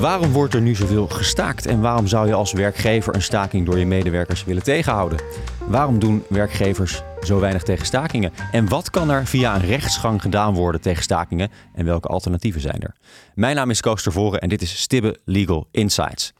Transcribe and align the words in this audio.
Waarom 0.00 0.32
wordt 0.32 0.54
er 0.54 0.60
nu 0.60 0.74
zoveel 0.74 1.08
gestaakt 1.08 1.66
en 1.66 1.80
waarom 1.80 2.06
zou 2.06 2.26
je 2.26 2.34
als 2.34 2.52
werkgever 2.52 3.14
een 3.14 3.22
staking 3.22 3.66
door 3.66 3.78
je 3.78 3.86
medewerkers 3.86 4.44
willen 4.44 4.62
tegenhouden? 4.62 5.18
Waarom 5.66 5.98
doen 5.98 6.24
werkgevers 6.28 7.02
zo 7.22 7.40
weinig 7.40 7.62
tegen 7.62 7.86
stakingen? 7.86 8.32
En 8.52 8.68
wat 8.68 8.90
kan 8.90 9.10
er 9.10 9.26
via 9.26 9.54
een 9.54 9.66
rechtsgang 9.66 10.22
gedaan 10.22 10.54
worden 10.54 10.80
tegen 10.80 11.02
stakingen 11.02 11.50
en 11.74 11.84
welke 11.84 12.08
alternatieven 12.08 12.60
zijn 12.60 12.80
er? 12.80 12.94
Mijn 13.34 13.56
naam 13.56 13.70
is 13.70 13.80
Koos 13.80 14.02
Tervoren 14.02 14.40
en 14.40 14.48
dit 14.48 14.62
is 14.62 14.80
Stibbe 14.80 15.18
Legal 15.24 15.68
Insights. 15.70 16.32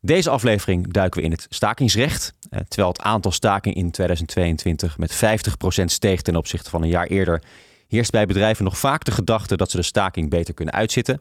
Deze 0.00 0.30
aflevering 0.30 0.92
duiken 0.92 1.20
we 1.20 1.26
in 1.26 1.32
het 1.32 1.46
stakingsrecht. 1.48 2.34
Eh, 2.50 2.60
terwijl 2.68 2.92
het 2.92 3.02
aantal 3.02 3.32
stakingen 3.32 3.78
in 3.78 3.90
2022 3.90 4.98
met 4.98 5.14
50% 5.14 5.84
steeg 5.84 6.22
ten 6.22 6.36
opzichte 6.36 6.70
van 6.70 6.82
een 6.82 6.88
jaar 6.88 7.06
eerder, 7.06 7.42
heerst 7.88 8.10
bij 8.10 8.26
bedrijven 8.26 8.64
nog 8.64 8.78
vaak 8.78 9.04
de 9.04 9.10
gedachte 9.10 9.56
dat 9.56 9.70
ze 9.70 9.76
de 9.76 9.82
staking 9.82 10.30
beter 10.30 10.54
kunnen 10.54 10.74
uitzitten. 10.74 11.20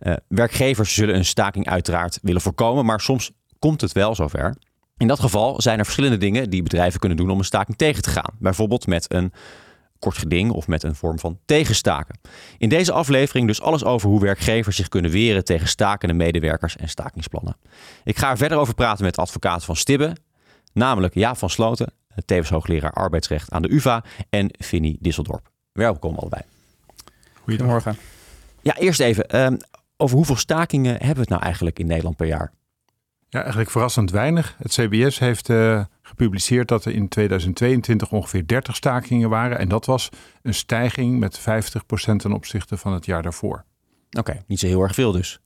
Uh, 0.00 0.12
werkgevers 0.28 0.94
zullen 0.94 1.14
een 1.14 1.24
staking 1.24 1.68
uiteraard 1.68 2.18
willen 2.22 2.40
voorkomen, 2.40 2.84
maar 2.84 3.00
soms 3.00 3.30
komt 3.58 3.80
het 3.80 3.92
wel 3.92 4.14
zover. 4.14 4.56
In 4.96 5.06
dat 5.06 5.20
geval 5.20 5.60
zijn 5.60 5.78
er 5.78 5.84
verschillende 5.84 6.18
dingen 6.18 6.50
die 6.50 6.62
bedrijven 6.62 7.00
kunnen 7.00 7.18
doen 7.18 7.30
om 7.30 7.38
een 7.38 7.44
staking 7.44 7.76
tegen 7.76 8.02
te 8.02 8.10
gaan. 8.10 8.34
Bijvoorbeeld 8.38 8.86
met 8.86 9.12
een 9.12 9.32
kort 9.98 10.18
geding 10.18 10.50
of 10.50 10.68
met 10.68 10.82
een 10.82 10.94
vorm 10.94 11.18
van 11.18 11.38
tegenstaken. 11.44 12.18
In 12.58 12.68
deze 12.68 12.92
aflevering 12.92 13.46
dus 13.46 13.60
alles 13.60 13.84
over 13.84 14.08
hoe 14.08 14.20
werkgevers 14.20 14.76
zich 14.76 14.88
kunnen 14.88 15.10
weren 15.10 15.44
tegen 15.44 15.68
stakende 15.68 16.14
medewerkers 16.14 16.76
en 16.76 16.88
stakingsplannen. 16.88 17.56
Ik 18.04 18.18
ga 18.18 18.30
er 18.30 18.36
verder 18.36 18.58
over 18.58 18.74
praten 18.74 19.04
met 19.04 19.18
advocaat 19.18 19.64
van 19.64 19.76
Stibbe, 19.76 20.16
namelijk 20.72 21.14
Jaap 21.14 21.36
van 21.36 21.50
Sloten, 21.50 21.92
tevens 22.24 22.50
hoogleraar 22.50 22.92
arbeidsrecht 22.92 23.50
aan 23.50 23.62
de 23.62 23.72
UvA 23.72 24.04
en 24.30 24.48
Vinnie 24.58 24.96
Disseldorp. 25.00 25.50
Welkom 25.72 26.14
allebei. 26.16 26.42
Goedemorgen. 27.42 27.96
Ja, 28.62 28.76
eerst 28.76 29.00
even. 29.00 29.28
Ehm, 29.28 29.56
over 30.00 30.16
hoeveel 30.16 30.36
stakingen 30.36 30.92
hebben 30.92 31.14
we 31.14 31.20
het 31.20 31.28
nou 31.28 31.42
eigenlijk 31.42 31.78
in 31.78 31.86
Nederland 31.86 32.16
per 32.16 32.26
jaar? 32.26 32.52
Ja, 33.28 33.40
eigenlijk 33.40 33.70
verrassend 33.70 34.10
weinig. 34.10 34.56
Het 34.58 34.72
CBS 34.72 35.18
heeft 35.18 35.48
uh, 35.48 35.84
gepubliceerd 36.02 36.68
dat 36.68 36.84
er 36.84 36.92
in 36.92 37.08
2022 37.08 38.12
ongeveer 38.12 38.46
30 38.46 38.76
stakingen 38.76 39.28
waren. 39.28 39.58
En 39.58 39.68
dat 39.68 39.86
was 39.86 40.08
een 40.42 40.54
stijging 40.54 41.18
met 41.18 41.40
50% 41.40 41.42
ten 42.16 42.32
opzichte 42.32 42.76
van 42.76 42.92
het 42.92 43.06
jaar 43.06 43.22
daarvoor. 43.22 43.64
Oké, 44.18 44.42
niet 44.46 44.58
zo 44.58 44.66
heel 44.66 44.82
erg 44.82 44.94
veel 44.94 45.12
dus. 45.12 45.40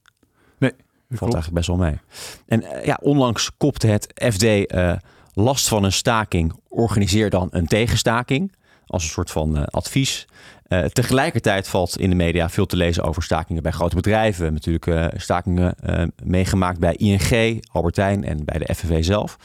Nee. 0.58 0.72
Valt 1.08 1.34
eigenlijk 1.34 1.54
best 1.54 1.66
wel 1.66 1.76
mee. 1.76 1.98
En 2.46 2.62
uh, 2.62 2.84
ja, 2.84 2.98
onlangs 3.02 3.56
kopte 3.56 3.86
het 3.86 4.12
FD 4.32 4.42
uh, 4.42 4.96
last 5.32 5.68
van 5.68 5.84
een 5.84 5.92
staking. 5.92 6.52
Organiseer 6.68 7.30
dan 7.30 7.48
een 7.50 7.66
tegenstaking. 7.66 8.52
Als 8.86 9.02
een 9.02 9.10
soort 9.10 9.30
van 9.30 9.64
advies. 9.64 10.26
Uh, 10.72 10.84
tegelijkertijd 10.84 11.68
valt 11.68 11.98
in 11.98 12.10
de 12.10 12.16
media 12.16 12.48
veel 12.48 12.66
te 12.66 12.76
lezen 12.76 13.04
over 13.04 13.22
stakingen 13.22 13.62
bij 13.62 13.72
grote 13.72 13.94
bedrijven. 13.94 14.52
Natuurlijk 14.52 14.86
uh, 14.86 15.06
stakingen 15.16 15.74
uh, 15.84 16.04
meegemaakt 16.24 16.78
bij 16.78 16.94
ING, 16.94 17.62
Albertijn 17.72 18.24
en 18.24 18.44
bij 18.44 18.58
de 18.58 18.74
FNV 18.74 19.04
zelf. 19.04 19.36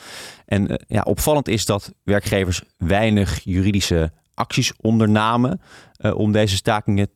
En 0.45 0.81
ja, 0.87 1.01
opvallend 1.01 1.47
is 1.47 1.65
dat 1.65 1.93
werkgevers 2.03 2.61
weinig 2.77 3.39
juridische 3.43 4.11
acties 4.33 4.73
ondernamen 4.81 5.61
om 6.13 6.31
deze 6.31 6.55
stakingen 6.55 7.09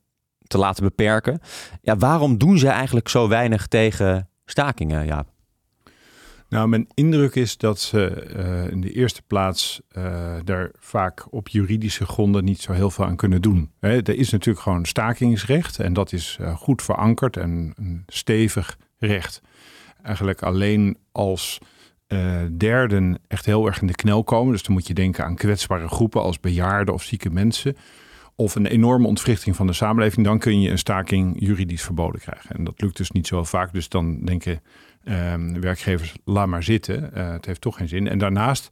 te 0.47 0.57
laten 0.57 0.83
beperken. 0.83 1.39
Ja, 1.81 1.97
waarom 1.97 2.37
doen 2.37 2.57
ze 2.57 2.67
eigenlijk 2.67 3.09
zo 3.09 3.27
weinig 3.27 3.67
tegen 3.67 4.29
stakingen, 4.45 5.05
Jaap? 5.05 5.30
Nou, 6.51 6.67
mijn 6.67 6.87
indruk 6.93 7.35
is 7.35 7.57
dat 7.57 7.79
ze 7.79 8.27
uh, 8.35 8.71
in 8.71 8.81
de 8.81 8.91
eerste 8.91 9.21
plaats 9.21 9.81
uh, 9.97 10.35
daar 10.43 10.71
vaak 10.79 11.33
op 11.33 11.47
juridische 11.47 12.05
gronden 12.05 12.43
niet 12.43 12.61
zo 12.61 12.71
heel 12.71 12.89
veel 12.89 13.05
aan 13.05 13.15
kunnen 13.15 13.41
doen. 13.41 13.71
Hè, 13.79 13.89
er 13.89 14.15
is 14.15 14.29
natuurlijk 14.29 14.63
gewoon 14.63 14.85
stakingsrecht 14.85 15.79
en 15.79 15.93
dat 15.93 16.13
is 16.13 16.37
uh, 16.41 16.55
goed 16.55 16.81
verankerd 16.81 17.37
en 17.37 17.73
een 17.75 18.03
stevig 18.07 18.77
recht. 18.97 19.41
Eigenlijk 20.03 20.43
alleen 20.43 20.97
als 21.11 21.57
derden 22.51 23.19
echt 23.27 23.45
heel 23.45 23.65
erg 23.65 23.81
in 23.81 23.87
de 23.87 23.95
knel 23.95 24.23
komen, 24.23 24.51
dus 24.51 24.63
dan 24.63 24.73
moet 24.73 24.87
je 24.87 24.93
denken 24.93 25.25
aan 25.25 25.35
kwetsbare 25.35 25.87
groepen 25.87 26.21
als 26.21 26.39
bejaarden 26.39 26.93
of 26.93 27.03
zieke 27.03 27.29
mensen, 27.29 27.77
of 28.35 28.55
een 28.55 28.65
enorme 28.65 29.07
ontwrichting 29.07 29.55
van 29.55 29.67
de 29.67 29.73
samenleving, 29.73 30.25
dan 30.25 30.39
kun 30.39 30.61
je 30.61 30.69
een 30.69 30.77
staking 30.77 31.35
juridisch 31.39 31.81
verboden 31.81 32.21
krijgen. 32.21 32.55
En 32.55 32.63
dat 32.63 32.81
lukt 32.81 32.97
dus 32.97 33.11
niet 33.11 33.27
zo 33.27 33.43
vaak, 33.43 33.73
dus 33.73 33.89
dan 33.89 34.25
denken 34.25 34.61
um, 35.03 35.61
werkgevers, 35.61 36.13
laat 36.25 36.47
maar 36.47 36.63
zitten. 36.63 37.11
Uh, 37.13 37.31
het 37.31 37.45
heeft 37.45 37.61
toch 37.61 37.77
geen 37.77 37.87
zin. 37.87 38.07
En 38.07 38.17
daarnaast 38.17 38.69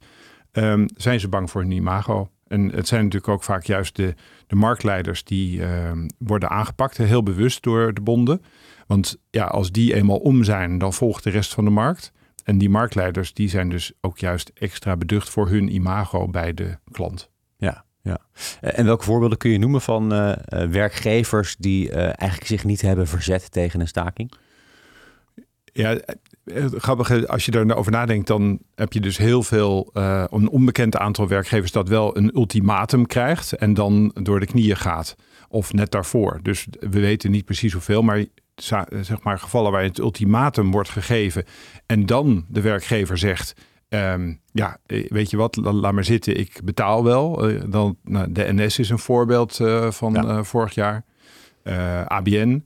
um, 0.52 0.86
zijn 0.96 1.20
ze 1.20 1.28
bang 1.28 1.50
voor 1.50 1.60
hun 1.60 1.70
imago. 1.70 2.30
En 2.46 2.70
het 2.70 2.88
zijn 2.88 3.04
natuurlijk 3.04 3.32
ook 3.32 3.42
vaak 3.42 3.64
juist 3.64 3.96
de, 3.96 4.14
de 4.46 4.56
marktleiders 4.56 5.24
die 5.24 5.62
um, 5.62 6.06
worden 6.18 6.48
aangepakt, 6.48 6.96
heel 6.96 7.22
bewust 7.22 7.62
door 7.62 7.94
de 7.94 8.00
bonden. 8.00 8.42
Want 8.86 9.16
ja, 9.30 9.44
als 9.44 9.70
die 9.72 9.94
eenmaal 9.94 10.16
om 10.18 10.44
zijn, 10.44 10.78
dan 10.78 10.92
volgt 10.92 11.24
de 11.24 11.30
rest 11.30 11.54
van 11.54 11.64
de 11.64 11.70
markt. 11.70 12.12
En 12.44 12.58
die 12.58 12.70
marktleiders 12.70 13.34
die 13.34 13.48
zijn 13.48 13.68
dus 13.68 13.92
ook 14.00 14.18
juist 14.18 14.50
extra 14.54 14.96
beducht 14.96 15.30
voor 15.30 15.48
hun 15.48 15.74
imago 15.74 16.28
bij 16.28 16.54
de 16.54 16.78
klant. 16.90 17.30
Ja, 17.56 17.84
ja. 18.02 18.18
En 18.60 18.84
welke 18.84 19.04
voorbeelden 19.04 19.38
kun 19.38 19.50
je 19.50 19.58
noemen 19.58 19.80
van 19.80 20.12
uh, 20.12 20.32
werkgevers 20.70 21.56
die 21.56 21.90
eigenlijk 21.92 22.46
zich 22.46 22.64
niet 22.64 22.80
hebben 22.80 23.06
verzet 23.06 23.50
tegen 23.50 23.80
een 23.80 23.88
staking? 23.88 24.32
Ja, 25.72 25.98
grappig, 26.76 27.26
als 27.26 27.44
je 27.44 27.54
erover 27.54 27.92
nadenkt, 27.92 28.26
dan 28.26 28.58
heb 28.74 28.92
je 28.92 29.00
dus 29.00 29.16
heel 29.16 29.42
veel, 29.42 29.90
uh, 29.94 30.24
een 30.30 30.48
onbekend 30.48 30.96
aantal 30.96 31.28
werkgevers 31.28 31.72
dat 31.72 31.88
wel 31.88 32.16
een 32.16 32.30
ultimatum 32.34 33.06
krijgt 33.06 33.52
en 33.52 33.74
dan 33.74 34.10
door 34.22 34.40
de 34.40 34.46
knieën 34.46 34.76
gaat. 34.76 35.16
Of 35.48 35.72
net 35.72 35.90
daarvoor. 35.90 36.38
Dus 36.42 36.66
we 36.80 37.00
weten 37.00 37.30
niet 37.30 37.44
precies 37.44 37.72
hoeveel, 37.72 38.02
maar 38.02 38.24
zeg 39.00 39.22
maar 39.22 39.38
gevallen 39.38 39.72
waar 39.72 39.82
het 39.82 39.98
ultimatum 39.98 40.70
wordt 40.70 40.88
gegeven 40.88 41.44
en 41.86 42.06
dan 42.06 42.44
de 42.48 42.60
werkgever 42.60 43.18
zegt, 43.18 43.54
um, 43.88 44.40
ja, 44.52 44.78
weet 44.86 45.30
je 45.30 45.36
wat, 45.36 45.56
laat 45.56 45.92
maar 45.92 46.04
zitten, 46.04 46.38
ik 46.38 46.60
betaal 46.64 47.04
wel. 47.04 47.50
Uh, 47.50 47.62
dan, 47.68 47.96
nou, 48.02 48.32
de 48.32 48.52
NS 48.52 48.78
is 48.78 48.90
een 48.90 48.98
voorbeeld 48.98 49.58
uh, 49.60 49.90
van 49.90 50.12
ja. 50.12 50.44
vorig 50.44 50.74
jaar. 50.74 51.04
ABN. 52.06 52.64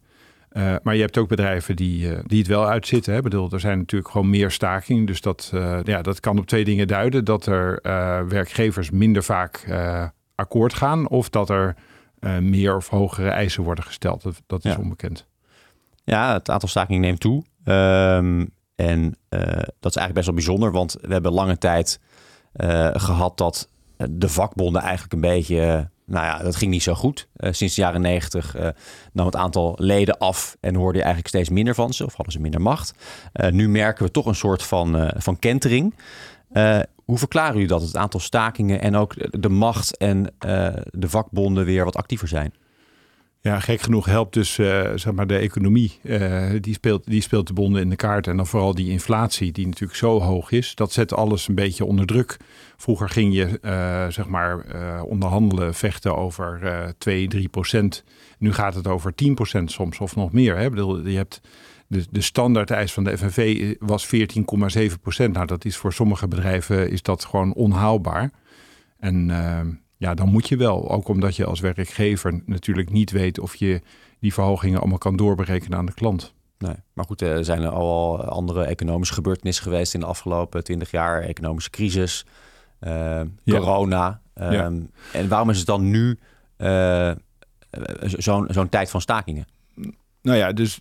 Uh, 0.57 0.75
maar 0.83 0.95
je 0.95 1.01
hebt 1.01 1.19
ook 1.19 1.29
bedrijven 1.29 1.77
die, 1.77 2.07
uh, 2.07 2.19
die 2.27 2.39
het 2.39 2.47
wel 2.47 2.69
uitzitten. 2.69 3.15
Hè? 3.15 3.21
Bedoel, 3.21 3.51
er 3.51 3.61
zijn 3.61 3.79
natuurlijk 3.79 4.11
gewoon 4.11 4.31
meer 4.31 4.51
stakingen. 4.51 5.05
Dus 5.05 5.21
dat, 5.21 5.51
uh, 5.55 5.79
ja, 5.83 6.03
dat 6.03 6.21
kan 6.21 6.39
op 6.39 6.47
twee 6.47 6.65
dingen 6.65 6.89
duiden. 6.89 7.25
Dat 7.25 7.47
er 7.47 7.81
werkgevers 8.29 8.91
minder 8.91 9.23
vaak 9.23 9.69
akkoord 10.35 10.75
gaan. 10.75 11.09
Of 11.09 11.31
dat 11.31 11.51
er 11.51 11.77
meer 12.41 12.77
of 12.77 12.89
hogere 12.89 13.29
eisen 13.29 13.63
worden 13.63 13.85
gesteld. 13.85 14.23
Dat, 14.23 14.43
dat 14.47 14.65
is 14.65 14.73
ja. 14.73 14.79
onbekend. 14.79 15.27
Ja, 16.05 16.33
het 16.33 16.51
aantal 16.51 16.69
stakingen 16.69 17.01
neemt 17.01 17.21
toe. 17.21 17.45
Um, 17.65 18.51
en 18.75 19.17
dat 19.81 19.91
is 19.91 19.97
eigenlijk 19.97 20.15
best 20.15 20.27
wel 20.27 20.35
bijzonder. 20.35 20.73
Want 20.73 20.97
we 21.01 21.13
hebben 21.13 21.33
lange 21.33 21.59
tijd 21.59 22.01
gehad 22.93 23.39
dat 23.39 23.69
de 24.11 24.29
vakbonden 24.29 24.83
eigenlijk 24.83 25.13
een 25.13 25.21
beetje 25.21 25.91
nou 26.07 26.27
ja, 26.27 26.39
dat 26.39 26.57
ging 26.57 26.71
niet 26.71 26.83
zo 26.83 26.95
goed. 26.95 27.29
Uh, 27.37 27.53
sinds 27.53 27.75
de 27.75 27.81
jaren 27.81 28.01
negentig 28.01 28.57
uh, 28.57 28.69
nam 29.13 29.27
het 29.27 29.37
aantal 29.37 29.75
leden 29.79 30.19
af 30.19 30.57
en 30.61 30.75
hoorde 30.75 30.99
je 30.99 31.05
eigenlijk 31.05 31.35
steeds 31.35 31.49
minder 31.49 31.75
van 31.75 31.93
ze 31.93 32.05
of 32.05 32.15
hadden 32.15 32.33
ze 32.33 32.41
minder 32.41 32.61
macht. 32.61 32.95
Uh, 33.35 33.51
nu 33.51 33.69
merken 33.69 34.05
we 34.05 34.11
toch 34.11 34.27
een 34.27 34.35
soort 34.35 34.63
van, 34.63 35.13
van 35.17 35.39
kentering. 35.39 35.95
hoe 37.05 37.19
verklaren 37.19 37.53
jullie 37.53 37.69
dat 37.69 37.83
het 37.83 37.97
aantal 37.97 38.21
stakingen 38.21 38.81
en 38.81 38.97
ook 38.97 39.41
de 39.41 39.49
macht 39.49 39.97
en 39.97 40.35
de 40.91 41.09
vakbonden 41.09 41.65
weer 41.65 41.85
wat 41.85 41.97
actiever 41.97 42.29
zijn? 42.29 42.55
Ja, 43.45 43.61
gek 43.61 43.81
genoeg 43.81 44.07
helpt 44.07 44.35
dus 44.35 44.59
uh, 44.59 44.91
zeg 44.95 45.13
maar 45.13 45.27
de 45.27 45.37
economie. 45.37 45.99
Uh, 46.03 46.51
die, 46.61 46.75
speelt, 46.75 47.07
die 47.07 47.23
speelt 47.23 47.47
de 47.47 47.53
bonden 47.53 47.83
in 47.83 47.91
de 47.91 47.97
kaart. 47.97 48.27
En 48.27 48.37
dan 48.37 48.47
vooral 48.47 48.75
die 48.75 48.91
inflatie, 48.91 49.53
die 49.53 49.67
natuurlijk 49.67 49.99
zo 49.99 50.21
hoog 50.21 50.51
is. 50.51 50.75
Dat 50.75 50.93
zet 50.93 51.15
alles 51.15 51.49
een 51.49 51.55
beetje 51.55 51.85
onder 51.85 52.07
druk. 52.07 52.37
Vroeger 52.77 53.09
ging 53.09 53.35
je 53.35 53.59
uh, 53.63 54.07
zeg 54.09 54.29
maar 54.29 54.65
onderhandelen, 55.03 55.75
vechten 55.75 56.17
over 56.17 56.61
2, 56.99 57.29
3 57.29 57.49
procent. 57.49 58.05
Nu 58.39 58.53
gaat 58.53 58.75
het 58.75 58.87
over 58.87 59.15
10 59.15 59.35
procent 59.35 59.71
soms 59.71 59.99
of 59.99 60.17
nog 60.17 60.33
meer. 60.33 60.57
Hè? 60.57 60.65
Je 61.11 61.17
hebt 61.17 61.41
de, 61.87 62.07
de 62.11 62.23
standaard 62.23 62.71
eis 62.71 62.93
van 62.93 63.05
de 63.05 63.19
FNV 63.19 63.75
was 63.79 64.07
14,7 64.15 65.01
procent. 65.03 65.35
Nou, 65.35 65.47
dat 65.47 65.65
is 65.65 65.77
voor 65.77 65.93
sommige 65.93 66.29
bedrijven 66.29 66.91
is 66.91 67.03
dat 67.03 67.25
gewoon 67.25 67.55
onhaalbaar. 67.55 68.31
En 68.99 69.31
ja, 69.97 70.15
dan 70.15 70.29
moet 70.29 70.49
je 70.49 70.57
wel. 70.57 70.91
Ook 70.91 71.09
omdat 71.09 71.37
je 71.37 71.45
als 71.45 71.61
werkgever 71.61 72.43
natuurlijk 72.47 72.91
niet 72.91 73.11
weet 73.11 73.39
of 73.39 73.57
je 73.57 73.81
die 74.21 74.33
verhogingen 74.33 74.81
allemaal 74.81 74.99
kan 74.99 75.17
doorberekenen 75.17 75.79
aan 75.79 75.87
de 75.87 75.95
klant. 75.95 76.35
Nee, 76.59 76.75
maar 76.93 77.05
goed, 77.05 77.21
er 77.21 77.45
zijn 77.45 77.67
al 77.67 78.25
andere 78.25 78.65
economische 78.65 79.15
gebeurtenissen 79.15 79.65
geweest 79.65 79.95
in 79.95 80.01
de 80.01 80.07
afgelopen 80.07 80.65
twintig 80.65 80.91
jaar. 80.91 81.23
Economische 81.23 81.71
crisis, 81.71 82.27
uh, 82.81 83.21
corona. 83.47 84.21
Ja. 84.35 84.65
Um, 84.65 84.91
ja. 85.13 85.19
En 85.19 85.29
waarom 85.29 85.51
is 85.51 85.57
het 85.57 85.67
dan 85.67 85.91
nu 85.91 86.19
uh, 86.59 87.11
zo'n 88.01 88.47
zo'n 88.51 88.69
tijd 88.69 88.91
van 88.91 89.01
stakingen? 89.01 89.47
Nou 90.25 90.39
ja, 90.39 90.53
dus 90.53 90.81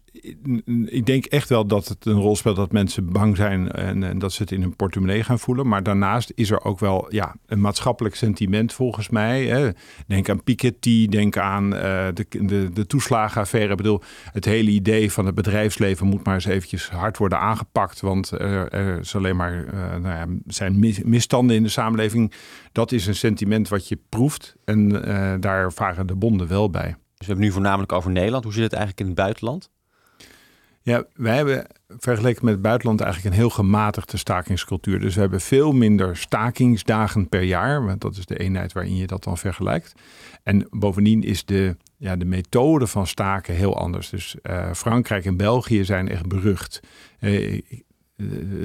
ik 0.85 1.05
denk 1.05 1.25
echt 1.25 1.49
wel 1.49 1.65
dat 1.65 1.87
het 1.87 2.05
een 2.05 2.19
rol 2.19 2.35
speelt 2.35 2.55
dat 2.55 2.71
mensen 2.71 3.11
bang 3.11 3.35
zijn 3.35 3.71
en, 3.71 4.19
dat 4.19 4.33
ze 4.33 4.41
het 4.41 4.51
in 4.51 4.61
hun 4.61 4.75
portemonnee 4.75 5.23
gaan 5.23 5.39
voelen. 5.39 5.67
Maar 5.67 5.83
daarnaast 5.83 6.31
is 6.35 6.51
er 6.51 6.63
ook 6.63 6.79
wel 6.79 7.05
ja, 7.09 7.35
een 7.45 7.61
maatschappelijk 7.61 8.15
sentiment 8.15 8.73
volgens 8.73 9.09
mij. 9.09 9.45
Hè. 9.45 9.69
Denk 10.07 10.29
aan 10.29 10.43
Piketty, 10.43 11.07
denk 11.07 11.37
aan 11.37 11.73
uh, 11.73 11.79
de, 12.13 12.25
de, 12.29 12.69
de 12.73 12.85
toeslagenaffaire. 12.87 13.71
Ik 13.71 13.77
bedoel, 13.77 14.01
het 14.31 14.45
hele 14.45 14.71
idee 14.71 15.11
van 15.11 15.25
het 15.25 15.35
bedrijfsleven 15.35 16.07
moet 16.07 16.25
maar 16.25 16.35
eens 16.35 16.45
eventjes 16.45 16.89
hard 16.89 17.17
worden 17.17 17.39
aangepakt. 17.39 18.01
Want 18.01 18.31
uh, 18.33 18.73
er 18.73 18.99
is 18.99 19.15
alleen 19.15 19.35
maar 19.35 19.65
uh, 19.65 19.95
nou 19.95 20.15
ja, 20.15 20.25
zijn 20.47 20.93
misstanden 21.03 21.55
in 21.55 21.63
de 21.63 21.69
samenleving. 21.69 22.33
Dat 22.71 22.91
is 22.91 23.07
een 23.07 23.15
sentiment 23.15 23.67
wat 23.67 23.87
je 23.87 23.99
proeft 24.09 24.55
en 24.65 24.89
daar 25.39 25.73
varen 25.73 26.07
de 26.07 26.15
bonden 26.15 26.47
wel 26.47 26.69
bij. 26.69 26.95
Dus 27.23 27.31
we 27.31 27.37
hebben 27.37 27.45
nu 27.45 27.61
voornamelijk 27.61 27.91
over 27.91 28.11
Nederland. 28.11 28.43
Hoe 28.43 28.53
zit 28.53 28.63
het 28.63 28.73
eigenlijk 28.73 29.01
in 29.01 29.07
het 29.07 29.15
buitenland? 29.15 29.69
Ja, 30.81 31.05
wij 31.13 31.35
hebben 31.35 31.67
vergeleken 31.87 32.45
met 32.45 32.53
het 32.53 32.63
buitenland 32.63 33.01
eigenlijk 33.01 33.33
een 33.33 33.41
heel 33.41 33.49
gematigde 33.49 34.17
stakingscultuur. 34.17 34.99
Dus 34.99 35.15
we 35.15 35.21
hebben 35.21 35.41
veel 35.41 35.71
minder 35.71 36.17
stakingsdagen 36.17 37.29
per 37.29 37.41
jaar, 37.41 37.85
want 37.85 38.01
dat 38.01 38.17
is 38.17 38.25
de 38.25 38.37
eenheid 38.37 38.73
waarin 38.73 38.95
je 38.95 39.07
dat 39.07 39.23
dan 39.23 39.37
vergelijkt. 39.37 39.93
En 40.43 40.67
bovendien 40.69 41.23
is 41.23 41.45
de, 41.45 41.77
ja, 41.97 42.15
de 42.15 42.25
methode 42.25 42.87
van 42.87 43.07
staken 43.07 43.55
heel 43.55 43.77
anders. 43.77 44.09
Dus 44.09 44.35
uh, 44.43 44.73
Frankrijk 44.73 45.25
en 45.25 45.37
België 45.37 45.85
zijn 45.85 46.09
echt 46.09 46.27
berucht. 46.27 46.79
Uh, 47.19 47.61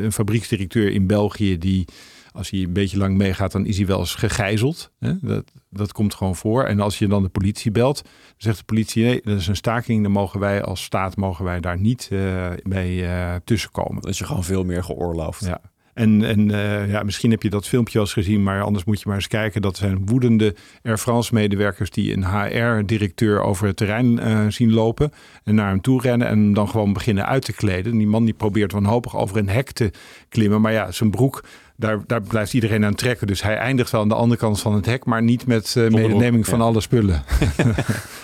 een 0.03 0.13
fabrieksdirecteur 0.13 0.91
in 0.91 1.07
België 1.07 1.59
die 1.59 1.85
als 2.33 2.51
hij 2.51 2.61
een 2.61 2.73
beetje 2.73 2.99
lang 2.99 3.17
meegaat, 3.17 3.53
dan 3.53 3.67
is 3.67 3.77
hij 3.77 3.87
wel 3.87 3.99
eens 3.99 4.15
gegijzeld. 4.15 4.91
Hè? 4.99 5.13
Dat, 5.21 5.53
dat 5.71 5.93
komt 5.93 6.15
gewoon 6.15 6.37
voor. 6.37 6.65
En 6.65 6.81
als 6.81 6.99
je 6.99 7.07
dan 7.07 7.23
de 7.23 7.29
politie 7.29 7.71
belt, 7.71 8.03
dan 8.03 8.13
zegt 8.37 8.59
de 8.59 8.65
politie: 8.65 9.05
nee, 9.05 9.21
dat 9.25 9.39
is 9.39 9.47
een 9.47 9.57
staking. 9.57 10.03
Dan 10.03 10.13
mogen 10.13 10.41
wij 10.41 10.63
als 10.63 10.83
staat 10.83 11.17
mogen 11.17 11.45
wij 11.45 11.61
daar 11.61 11.79
niet 11.79 12.09
uh, 12.13 12.47
mee 12.63 13.03
uh, 13.03 13.35
tussenkomen. 13.45 14.03
Dat 14.03 14.11
is 14.11 14.19
je 14.19 14.25
gewoon 14.25 14.45
veel 14.45 14.65
meer 14.65 14.85
geoorloofd. 14.85 15.45
Ja. 15.45 15.61
En, 15.99 16.25
en 16.25 16.49
uh, 16.49 16.91
ja, 16.91 17.03
misschien 17.03 17.31
heb 17.31 17.43
je 17.43 17.51
dat 17.51 17.69
filmpje 17.69 17.99
al 17.99 18.05
eens 18.05 18.13
gezien, 18.13 18.43
maar 18.43 18.63
anders 18.63 18.85
moet 18.85 18.99
je 18.99 19.05
maar 19.07 19.17
eens 19.17 19.29
kijken. 19.29 19.63
Dat 19.63 19.77
zijn 19.77 20.07
woedende 20.07 20.55
Air 20.83 20.99
France-medewerkers 20.99 21.91
die 21.91 22.17
een 22.17 22.27
HR-directeur 22.27 23.41
over 23.41 23.67
het 23.67 23.77
terrein 23.77 24.07
uh, 24.07 24.47
zien 24.49 24.73
lopen. 24.73 25.13
En 25.45 25.55
naar 25.55 25.69
hem 25.69 25.81
toe 25.81 26.01
rennen 26.01 26.29
en 26.29 26.53
dan 26.53 26.69
gewoon 26.69 26.93
beginnen 26.93 27.27
uit 27.27 27.45
te 27.45 27.53
kleden. 27.53 27.93
En 27.93 27.99
die 27.99 28.07
man 28.07 28.25
die 28.25 28.35
probeert 28.35 28.73
wanhopig 28.73 29.17
over 29.17 29.37
een 29.37 29.49
hek 29.49 29.71
te 29.71 29.91
klimmen. 30.29 30.61
Maar 30.61 30.73
ja, 30.73 30.91
zijn 30.91 31.11
broek 31.11 31.45
daar, 31.79 32.01
daar 32.07 32.23
blijft 32.23 32.55
iedereen 32.55 32.85
aan 32.85 32.95
trekken. 32.95 33.27
Dus 33.27 33.43
hij 33.43 33.57
eindigt 33.57 33.91
wel 33.91 34.01
aan 34.01 34.09
de 34.09 34.15
andere 34.15 34.41
kant 34.41 34.61
van 34.61 34.75
het 34.75 34.87
hek, 34.87 35.05
maar 35.05 35.23
niet 35.23 35.47
met 35.47 35.75
uh, 35.79 35.91
medeneming 35.91 36.47
van 36.47 36.61
alle 36.61 36.81
spullen. 36.81 37.23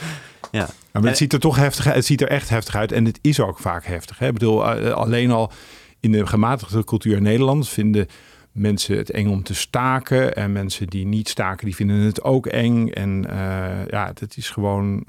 ja. 0.50 0.68
Maar 0.92 1.02
het 1.02 1.16
ziet 1.16 1.32
er 1.32 1.40
toch 1.40 1.56
heftig 1.56 1.86
uit. 1.86 1.94
Het 1.94 2.06
ziet 2.06 2.20
er 2.20 2.28
echt 2.28 2.48
heftig 2.48 2.76
uit. 2.76 2.92
En 2.92 3.04
het 3.04 3.18
is 3.22 3.40
ook 3.40 3.58
vaak 3.58 3.84
heftig. 3.84 4.18
Hè? 4.18 4.26
Ik 4.26 4.32
bedoel, 4.32 4.64
alleen 4.92 5.30
al 5.30 5.52
in 6.00 6.12
de 6.12 6.26
gematigde 6.26 6.84
cultuur 6.84 7.16
in 7.16 7.22
Nederland 7.22 7.68
vinden 7.68 8.06
mensen 8.52 8.96
het 8.96 9.10
eng 9.10 9.28
om 9.28 9.42
te 9.42 9.54
staken. 9.54 10.36
En 10.36 10.52
mensen 10.52 10.86
die 10.86 11.06
niet 11.06 11.28
staken, 11.28 11.64
die 11.64 11.74
vinden 11.74 11.96
het 11.96 12.22
ook 12.22 12.46
eng. 12.46 12.88
En 12.88 13.24
uh, 13.30 13.86
ja, 13.86 14.12
het 14.20 14.36
is 14.36 14.50
gewoon. 14.50 15.06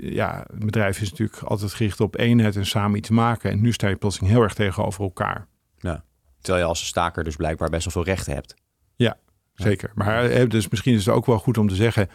Ja, 0.00 0.44
het 0.50 0.64
bedrijf 0.64 1.00
is 1.00 1.10
natuurlijk 1.10 1.38
altijd 1.38 1.74
gericht 1.74 2.00
op 2.00 2.18
eenheid 2.18 2.56
en 2.56 2.66
samen 2.66 2.98
iets 2.98 3.10
maken. 3.10 3.50
En 3.50 3.60
nu 3.60 3.72
sta 3.72 3.88
je 3.88 3.96
plotseling 3.96 4.32
heel 4.32 4.42
erg 4.42 4.54
tegenover 4.54 5.04
elkaar. 5.04 5.46
Ja. 5.78 6.04
Terwijl 6.48 6.66
je 6.66 6.74
als 6.74 6.86
staker 6.86 7.24
dus 7.24 7.36
blijkbaar 7.36 7.70
best 7.70 7.84
wel 7.84 7.92
veel 7.92 8.12
rechten 8.12 8.34
hebt. 8.34 8.54
Ja, 8.96 9.16
zeker. 9.54 9.90
Maar 9.94 10.48
dus 10.48 10.68
misschien 10.68 10.94
is 10.94 11.06
het 11.06 11.14
ook 11.14 11.26
wel 11.26 11.38
goed 11.38 11.58
om 11.58 11.68
te 11.68 11.74
zeggen. 11.74 12.08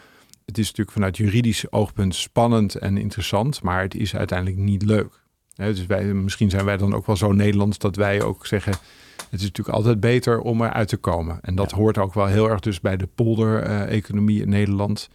Het 0.44 0.58
is 0.58 0.66
natuurlijk 0.66 0.96
vanuit 0.96 1.16
juridisch 1.16 1.72
oogpunt 1.72 2.14
spannend 2.14 2.74
en 2.74 2.96
interessant, 2.96 3.62
maar 3.62 3.82
het 3.82 3.94
is 3.94 4.16
uiteindelijk 4.16 4.58
niet 4.58 4.82
leuk. 4.82 5.20
dus 5.54 5.86
wij, 5.86 6.04
misschien 6.04 6.50
zijn 6.50 6.64
wij 6.64 6.76
dan 6.76 6.94
ook 6.94 7.06
wel 7.06 7.16
zo 7.16 7.32
Nederlands 7.32 7.78
dat 7.78 7.96
wij 7.96 8.22
ook 8.22 8.46
zeggen: 8.46 8.72
het 9.16 9.40
is 9.40 9.42
natuurlijk 9.42 9.76
altijd 9.76 10.00
beter 10.00 10.40
om 10.40 10.62
eruit 10.62 10.88
te 10.88 10.96
komen. 10.96 11.38
En 11.40 11.54
dat 11.54 11.70
hoort 11.70 11.98
ook 11.98 12.14
wel 12.14 12.26
heel 12.26 12.50
erg 12.50 12.60
dus 12.60 12.80
bij 12.80 12.96
de 12.96 13.08
polder-economie 13.14 14.42
in 14.42 14.48
Nederland. 14.48 15.08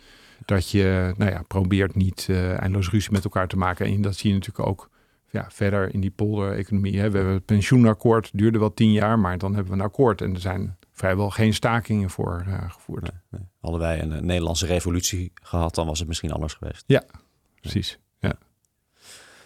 Dat 0.45 0.69
je 0.69 1.13
nou 1.17 1.31
ja, 1.31 1.43
probeert 1.47 1.95
niet 1.95 2.27
uh, 2.29 2.59
eindeloos 2.59 2.89
ruzie 2.89 3.11
met 3.11 3.23
elkaar 3.23 3.47
te 3.47 3.57
maken. 3.57 3.85
En 3.85 4.01
dat 4.01 4.15
zie 4.15 4.29
je 4.29 4.35
natuurlijk 4.35 4.67
ook 4.67 4.89
ja, 5.31 5.45
verder 5.49 5.93
in 5.93 6.01
die 6.01 6.11
polder-economie. 6.11 6.91
We 6.91 6.99
hebben 6.99 7.25
het 7.25 7.45
pensioenakkoord, 7.45 8.29
duurde 8.33 8.59
wel 8.59 8.73
tien 8.73 8.91
jaar, 8.91 9.19
maar 9.19 9.37
dan 9.37 9.53
hebben 9.53 9.73
we 9.73 9.79
een 9.79 9.85
akkoord. 9.85 10.21
En 10.21 10.33
er 10.33 10.39
zijn 10.39 10.77
vrijwel 10.93 11.29
geen 11.29 11.53
stakingen 11.53 12.09
voor 12.09 12.45
uh, 12.47 12.71
gevoerd. 12.71 13.01
Nee, 13.01 13.11
nee. 13.29 13.41
Hadden 13.61 13.79
wij 13.79 14.01
een, 14.01 14.25
Nederlandse 14.25 14.65
revolutie 14.65 15.31
gehad, 15.41 15.75
dan 15.75 15.85
was 15.85 15.99
het 15.99 16.07
misschien 16.07 16.31
anders 16.31 16.53
geweest. 16.53 16.83
Ja, 16.87 17.03
precies. 17.61 17.99
Ja. 18.19 18.33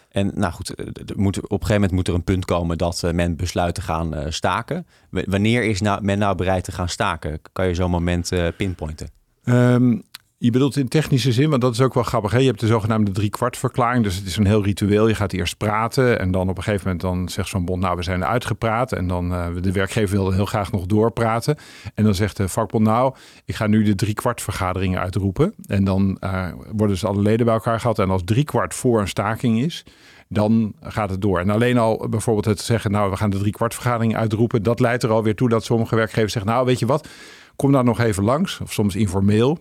En 0.10 0.32
nou 0.36 0.54
goed, 0.54 0.80
er 0.80 1.16
moet, 1.16 1.38
op 1.38 1.44
een 1.44 1.50
gegeven 1.50 1.74
moment 1.74 1.92
moet 1.92 2.08
er 2.08 2.14
een 2.14 2.24
punt 2.24 2.46
komen 2.46 2.78
dat 2.78 3.04
eh, 3.04 3.12
men 3.12 3.36
besluit 3.36 3.76
te 3.76 3.82
gaan 3.82 4.18
uh, 4.18 4.26
staken. 4.30 4.88
wanneer 5.10 5.64
is 5.64 5.82
nou, 5.82 6.04
men 6.04 6.20
nou 6.20 6.36
bereid 6.36 6.64
te 6.64 6.72
gaan 6.72 6.90
staken? 6.90 7.40
Kan 7.52 7.68
je 7.68 7.74
zo'n 7.74 7.92
moment 7.92 8.32
pinpointen? 8.58 9.10
Um, 9.44 10.04
je 10.44 10.52
bedoelt 10.52 10.78
in 10.78 10.88
technische 10.88 11.32
zin, 11.32 11.50
want 11.50 11.62
dat 11.62 11.74
is 11.74 11.82
ook 11.82 11.94
wel 11.94 12.04
grappig. 12.04 12.40
Je 12.40 12.46
hebt 12.46 12.60
de 12.60 12.68
zogenaamde 12.68 13.12
driekwart 13.12 13.62
Dus 14.02 14.16
het 14.16 14.26
is 14.26 14.38
een 14.38 14.46
heel 14.46 14.64
ritueel. 14.64 15.08
Je 15.08 15.16
gaat 15.16 15.34
eerst 15.34 15.58
praten 15.58 16.20
en 16.20 16.32
dan 16.32 16.50
op 16.50 16.58
een 16.58 16.64
gegeven 16.64 16.84
moment 16.86 17.02
dan 17.02 17.30
zegt 17.30 17.48
zo'n 17.48 17.66
bond... 17.66 17.82
nou, 17.82 17.96
we 17.96 18.04
zijn 18.04 18.26
uitgepraat. 18.26 18.92
En 18.92 19.08
dan 19.08 19.32
uh, 19.32 19.46
de 19.62 19.72
werkgever 19.72 20.16
wil 20.16 20.32
heel 20.32 20.46
graag 20.46 20.72
nog 20.72 20.86
doorpraten. 20.86 21.58
En 21.94 22.04
dan 22.04 22.16
zegt 22.16 22.38
de 22.38 22.48
vakbond, 22.48 22.84
nou, 22.84 23.14
ik 23.46 23.56
ga 23.56 23.68
nu 23.68 23.84
de 23.84 23.96
driekwart 23.96 24.42
vergaderingen 24.42 25.00
uitroepen. 25.00 25.54
En 25.68 25.84
dan 25.84 26.18
uh, 26.24 26.48
worden 26.56 26.88
dus 26.88 27.06
alle 27.06 27.22
leden 27.22 27.46
bij 27.46 27.56
elkaar 27.56 27.80
gehad. 27.80 28.00
En 28.00 28.10
als 28.10 28.22
driekwart 28.26 28.74
voor 28.74 29.00
een 29.00 29.08
staking 29.08 29.62
is, 29.62 29.86
dan 30.28 30.74
gaat 30.82 31.10
het 31.10 31.22
door. 31.22 31.40
En 31.40 31.50
alleen 31.50 31.78
al 31.78 32.08
bijvoorbeeld 32.10 32.46
het 32.46 32.60
zeggen, 32.60 32.92
nou, 32.92 33.10
we 33.10 33.18
gaan 33.18 33.30
de 33.30 33.40
driekwart 33.40 33.74
vergadering 33.74 34.16
uitroepen... 34.16 34.64
dat 34.64 34.80
leidt 34.80 35.04
er 35.04 35.12
alweer 35.12 35.36
toe 35.36 35.50
dat 35.50 35.64
sommige 35.64 35.96
werkgevers 35.96 36.34
zeggen... 36.34 36.52
nou, 36.52 36.66
weet 36.66 36.80
je 36.80 36.86
wat, 36.86 37.08
kom 37.56 37.72
daar 37.72 37.84
nog 37.84 38.00
even 38.00 38.24
langs. 38.24 38.60
Of 38.60 38.74
soms 38.74 38.96
informeel. 38.96 39.60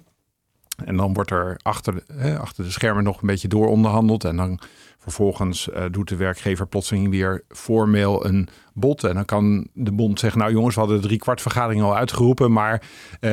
En 0.87 0.97
dan 0.97 1.13
wordt 1.15 1.31
er 1.31 1.57
achter, 1.63 2.03
achter 2.39 2.65
de 2.65 2.71
schermen 2.71 3.05
nog 3.05 3.21
een 3.21 3.27
beetje 3.27 3.49
door 3.49 3.69
onderhandeld. 3.69 4.25
En 4.25 4.37
dan 4.37 4.59
vervolgens 5.03 5.69
uh, 5.69 5.85
doet 5.91 6.09
de 6.09 6.17
werkgever 6.17 6.67
plotseling 6.67 7.11
weer 7.11 7.45
formeel 7.49 8.27
een 8.27 8.49
bod. 8.75 9.05
En 9.05 9.15
dan 9.15 9.25
kan 9.25 9.69
de 9.73 9.93
bond 9.93 10.21
zeggen, 10.21 10.41
nou 10.41 10.53
jongens, 10.53 10.75
we 10.75 10.81
hadden 10.81 11.01
de 11.01 11.07
driekwart 11.07 11.41
vergadering 11.41 11.83
al 11.83 11.97
uitgeroepen, 11.97 12.53
maar 12.53 12.83
uh, 13.21 13.31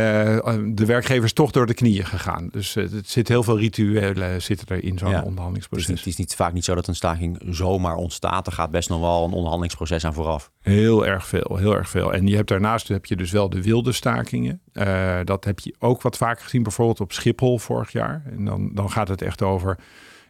de 0.66 0.86
werkgever 0.86 1.24
is 1.24 1.34
toch 1.34 1.52
door 1.52 1.66
de 1.66 1.74
knieën 1.74 2.06
gegaan. 2.06 2.50
Dus 2.52 2.76
uh, 2.76 2.92
het 2.92 3.10
zit 3.10 3.28
heel 3.28 3.44
veel 3.44 3.58
rituelen 3.58 4.42
zitten 4.42 4.68
er 4.68 4.84
in 4.84 4.98
zo'n 4.98 5.24
onderhandelingsproces. 5.24 5.88
Het 5.88 5.98
is, 5.98 6.06
niet, 6.06 6.06
het 6.06 6.08
is 6.08 6.18
niet 6.18 6.36
vaak 6.36 6.54
niet 6.54 6.66
zo 6.66 6.76
dat 6.76 6.88
een 6.88 6.96
staking 6.96 7.42
zomaar 7.50 7.96
ontstaat. 7.96 8.48
Er 8.48 8.54
gaat 8.54 8.72
best 8.72 8.90
nog 8.90 9.00
wel 9.00 9.18
een 9.18 9.32
onderhandelingsproces 9.32 10.06
aan 10.06 10.14
vooraf. 10.14 10.52
Heel 10.62 11.08
erg 11.08 11.28
veel, 11.28 11.58
heel 11.58 11.76
erg 11.76 11.90
veel. 11.90 12.14
En 12.14 12.28
je 12.28 12.36
hebt 12.36 12.48
daarnaast 12.48 12.88
heb 12.88 13.06
je 13.06 13.16
dus 13.16 13.32
wel 13.32 13.50
de 13.50 13.62
wilde 13.62 13.92
stakingen. 13.92 14.62
Dat 15.24 15.44
heb 15.44 15.60
je 15.60 15.76
ook 15.80 16.02
wat 16.02 16.18
vaker 16.18 16.44
gezien, 16.44 16.64
bijvoorbeeld 16.64 17.00
op 17.00 17.12
Schiphol 17.12 17.58
vorig 17.58 17.92
jaar. 17.92 18.24
En 18.32 18.46
dan, 18.46 18.72
dan 18.74 18.92
gaat 18.92 19.08
het 19.08 19.22
echt 19.22 19.42
over 19.42 19.78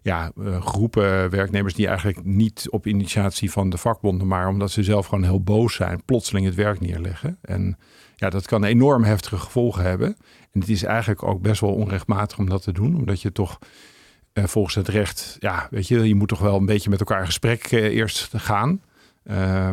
ja, 0.01 0.31
uh, 0.37 0.61
groepen 0.61 1.29
werknemers 1.29 1.73
die 1.73 1.87
eigenlijk 1.87 2.23
niet 2.23 2.67
op 2.69 2.87
initiatie 2.87 3.51
van 3.51 3.69
de 3.69 3.77
vakbonden, 3.77 4.27
maar 4.27 4.47
omdat 4.47 4.71
ze 4.71 4.83
zelf 4.83 5.05
gewoon 5.05 5.23
heel 5.23 5.41
boos 5.41 5.75
zijn, 5.75 6.03
plotseling 6.05 6.45
het 6.45 6.55
werk 6.55 6.79
neerleggen. 6.79 7.37
En 7.41 7.77
ja, 8.15 8.29
dat 8.29 8.47
kan 8.47 8.63
enorm 8.63 9.03
heftige 9.03 9.37
gevolgen 9.37 9.83
hebben. 9.83 10.17
En 10.51 10.59
het 10.59 10.69
is 10.69 10.83
eigenlijk 10.83 11.23
ook 11.23 11.41
best 11.41 11.61
wel 11.61 11.73
onrechtmatig 11.73 12.37
om 12.37 12.49
dat 12.49 12.63
te 12.63 12.71
doen, 12.71 12.95
omdat 12.95 13.21
je 13.21 13.31
toch 13.31 13.59
uh, 14.33 14.43
volgens 14.43 14.75
het 14.75 14.87
recht, 14.87 15.37
ja, 15.39 15.67
weet 15.71 15.87
je, 15.87 16.07
je 16.07 16.15
moet 16.15 16.27
toch 16.27 16.39
wel 16.39 16.55
een 16.55 16.65
beetje 16.65 16.89
met 16.89 16.99
elkaar 16.99 17.19
in 17.19 17.25
gesprek 17.25 17.71
eerst 17.71 18.29
gaan. 18.35 18.81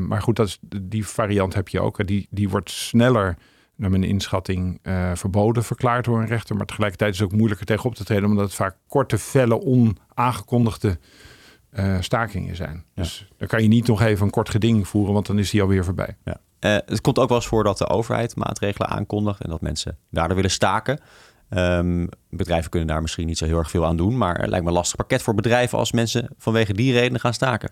maar 0.01 0.23
goed, 0.23 0.37
dat 0.37 0.47
is, 0.47 0.59
die 0.83 1.07
variant 1.07 1.55
heb 1.55 1.69
je 1.69 1.81
ook. 1.81 2.07
Die, 2.07 2.27
die 2.31 2.49
wordt 2.49 2.71
sneller 2.71 3.37
naar 3.77 3.91
mijn 3.91 4.05
inschatting 4.05 4.79
uh, 4.83 5.11
verboden 5.15 5.65
verklaard 5.65 6.05
door 6.05 6.21
een 6.21 6.27
rechter. 6.27 6.57
Maar 6.57 6.67
tegelijkertijd 6.67 7.13
is 7.13 7.19
het 7.19 7.29
ook 7.29 7.37
moeilijker 7.37 7.67
tegenop 7.67 7.95
te 7.95 8.05
treden, 8.05 8.29
omdat 8.29 8.45
het 8.45 8.55
vaak 8.55 8.77
korte, 8.89 9.19
felle, 9.19 9.61
onaangekondigde 9.61 10.99
uh, 11.73 11.97
stakingen 12.01 12.57
zijn. 12.57 12.85
Dus 12.95 13.29
dan 13.37 13.49
kan 13.49 13.63
je 13.63 13.69
niet 13.69 13.87
nog 13.87 14.03
even 14.03 14.25
een 14.25 14.31
kort 14.31 14.51
geding 14.51 14.89
voeren, 14.89 15.15
want 15.15 15.27
dan 15.27 15.39
is 15.39 15.51
die 15.51 15.63
alweer 15.63 15.85
voorbij. 15.85 16.17
Ja. 16.25 16.41
Uh, 16.61 16.77
het 16.87 17.01
komt 17.01 17.19
ook 17.19 17.29
wel 17.29 17.37
eens 17.37 17.47
voor 17.47 17.65
dat 17.65 17.79
de 17.79 17.89
overheid 17.89 18.37
maatregelen 18.37 18.89
aankondigt 18.89 19.41
en 19.41 19.51
dat 19.51 19.61
mensen 19.61 19.99
daardoor 20.11 20.37
willen 20.37 20.51
staken. 20.51 21.01
Um, 21.51 22.09
bedrijven 22.31 22.71
kunnen 22.71 22.89
daar 22.89 23.03
misschien 23.03 23.27
niet 23.27 23.39
zo 23.39 23.45
heel 23.45 23.59
erg 23.59 23.71
veel 23.71 23.87
aan 23.87 23.97
doen, 23.97 24.17
maar 24.17 24.39
het 24.39 24.49
lijkt 24.49 24.65
me 24.65 24.71
een 24.71 24.77
lastig 24.77 24.97
pakket 24.97 25.23
voor 25.23 25.35
bedrijven 25.35 25.79
als 25.79 25.93
mensen 25.93 26.29
vanwege 26.39 26.73
die 26.73 26.93
redenen 26.93 27.21
gaan 27.21 27.35
staken. 27.35 27.71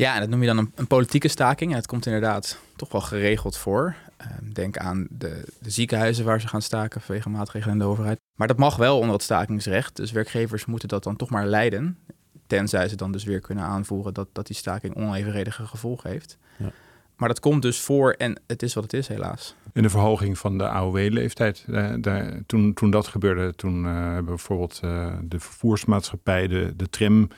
Ja, 0.00 0.14
en 0.14 0.20
dat 0.20 0.28
noem 0.28 0.40
je 0.40 0.46
dan 0.46 0.58
een, 0.58 0.72
een 0.74 0.86
politieke 0.86 1.28
staking. 1.28 1.74
het 1.74 1.86
komt 1.86 2.06
inderdaad 2.06 2.58
toch 2.76 2.92
wel 2.92 3.00
geregeld 3.00 3.56
voor. 3.56 3.94
Ehm, 4.16 4.52
denk 4.52 4.76
aan 4.76 5.06
de, 5.10 5.44
de, 5.58 5.70
ziekenhuizen 5.70 6.24
waar 6.24 6.40
ze 6.40 6.48
gaan 6.48 6.62
staken 6.62 7.00
vanwege 7.00 7.28
maatregelen 7.28 7.74
in 7.74 7.80
de 7.80 7.84
overheid. 7.84 8.20
Maar 8.34 8.48
dat 8.48 8.56
mag 8.56 8.76
wel 8.76 8.98
onder 8.98 9.12
het 9.12 9.22
stakingsrecht. 9.22 9.96
Dus 9.96 10.12
werkgevers 10.12 10.64
moeten 10.64 10.88
dat 10.88 11.02
dan 11.02 11.16
toch 11.16 11.30
maar 11.30 11.46
leiden. 11.46 11.98
Tenzij 12.46 12.88
ze 12.88 12.96
dan 12.96 13.12
dus 13.12 13.24
weer 13.24 13.40
kunnen 13.40 13.64
aanvoeren 13.64 14.14
dat, 14.14 14.28
dat 14.32 14.46
die 14.46 14.56
staking 14.56 14.96
onevenredige 14.96 15.66
gevolgen 15.66 16.10
heeft. 16.10 16.38
Ja. 16.56 16.72
Maar 17.16 17.28
dat 17.28 17.40
komt 17.40 17.62
dus 17.62 17.80
voor 17.80 18.12
en 18.12 18.40
het 18.46 18.62
is 18.62 18.74
wat 18.74 18.82
het 18.82 18.92
is, 18.92 19.08
helaas. 19.08 19.54
In 19.72 19.82
de 19.82 19.90
verhoging 19.90 20.38
van 20.38 20.58
de 20.58 20.68
AOW-leeftijd, 20.68 21.64
eh, 21.70 22.24
toen, 22.46 22.74
toen 22.74 22.90
dat 22.90 23.06
gebeurde, 23.06 23.54
toen 23.54 23.84
uh, 23.84 23.92
hebben 23.92 24.24
bijvoorbeeld 24.24 24.80
uh, 24.84 25.12
de 25.22 25.40
vervoersmaatschappij, 25.40 26.46
de, 26.46 26.72
de 26.76 26.90
tram 26.90 27.28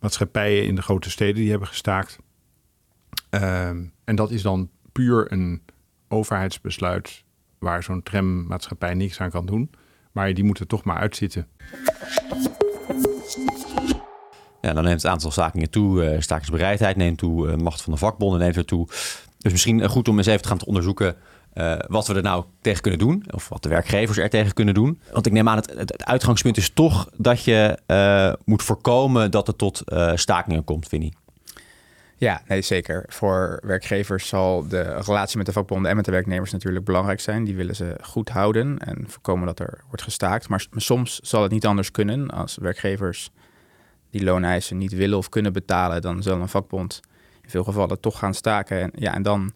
maatschappijen 0.00 0.64
in 0.64 0.74
de 0.74 0.82
grote 0.82 1.10
steden 1.10 1.34
die 1.34 1.50
hebben 1.50 1.68
gestaakt. 1.68 2.18
Ehm, 3.30 3.84
en 4.04 4.16
dat 4.16 4.30
is 4.30 4.42
dan 4.42 4.70
puur 4.92 5.32
een 5.32 5.62
overheidsbesluit 6.08 7.24
waar 7.58 7.82
zo'n 7.82 8.02
trammaatschappij 8.02 8.94
niks 8.94 9.20
aan 9.20 9.30
kan 9.30 9.46
doen. 9.46 9.70
Maar 10.12 10.34
die 10.34 10.44
moeten 10.44 10.66
toch 10.66 10.84
maar 10.84 10.96
uitzitten. 10.96 11.48
Ja, 14.60 14.72
dan 14.72 14.84
neemt 14.84 15.02
het 15.02 15.10
aantal 15.10 15.30
stakingen 15.30 15.70
toe, 15.70 16.14
uh, 16.14 16.20
stakingsbereidheid 16.20 16.96
neemt 16.96 17.18
toe, 17.18 17.48
uh, 17.48 17.56
macht 17.56 17.82
van 17.82 17.92
de 17.92 17.98
vakbonden 17.98 18.40
neemt 18.40 18.56
er 18.56 18.64
toe. 18.64 18.86
Dus 19.38 19.52
misschien 19.52 19.88
goed 19.88 20.08
om 20.08 20.16
eens 20.16 20.26
even 20.26 20.42
te 20.42 20.48
gaan 20.48 20.64
onderzoeken 20.64 21.16
uh, 21.54 21.74
wat 21.86 22.06
we 22.06 22.14
er 22.14 22.22
nou 22.22 22.44
tegen 22.60 22.82
kunnen 22.82 23.00
doen. 23.00 23.24
Of 23.30 23.48
wat 23.48 23.62
de 23.62 23.68
werkgevers 23.68 24.18
er 24.18 24.30
tegen 24.30 24.54
kunnen 24.54 24.74
doen. 24.74 25.00
Want 25.12 25.26
ik 25.26 25.32
neem 25.32 25.48
aan, 25.48 25.56
het, 25.56 25.74
het, 25.76 26.04
uitgangspunt 26.04 26.56
is 26.56 26.70
toch 26.70 27.08
dat 27.16 27.44
je 27.44 27.78
moet 28.44 28.62
voorkomen 28.62 29.30
dat 29.30 29.46
het 29.46 29.58
tot 29.58 29.82
stakingen 30.14 30.64
komt, 30.64 30.88
Vinnie. 30.88 31.16
Ja, 32.18 32.42
nee, 32.48 32.62
zeker. 32.62 33.04
Voor 33.08 33.60
werkgevers 33.62 34.28
zal 34.28 34.68
de 34.68 34.82
relatie 34.82 35.36
met 35.36 35.46
de 35.46 35.52
vakbonden 35.52 35.90
en 35.90 35.96
met 35.96 36.04
de 36.04 36.10
werknemers 36.10 36.52
natuurlijk 36.52 36.84
belangrijk 36.84 37.20
zijn. 37.20 37.44
Die 37.44 37.56
willen 37.56 37.76
ze 37.76 37.96
goed 38.02 38.28
houden 38.28 38.78
en 38.78 39.04
voorkomen 39.08 39.46
dat 39.46 39.60
er 39.60 39.80
wordt 39.86 40.02
gestaakt. 40.02 40.48
Maar 40.48 40.66
soms 40.70 41.18
zal 41.18 41.42
het 41.42 41.52
niet 41.52 41.66
anders 41.66 41.90
kunnen. 41.90 42.30
Als 42.30 42.56
werkgevers 42.56 43.30
die 44.10 44.24
looneisen 44.24 44.78
niet 44.78 44.92
willen 44.92 45.18
of 45.18 45.28
kunnen 45.28 45.52
betalen, 45.52 46.02
dan 46.02 46.22
zal 46.22 46.40
een 46.40 46.48
vakbond 46.48 47.00
in 47.42 47.50
veel 47.50 47.64
gevallen 47.64 48.00
toch 48.00 48.18
gaan 48.18 48.34
staken. 48.34 48.80
En, 48.80 48.90
ja, 48.94 49.14
en 49.14 49.22
dan 49.22 49.52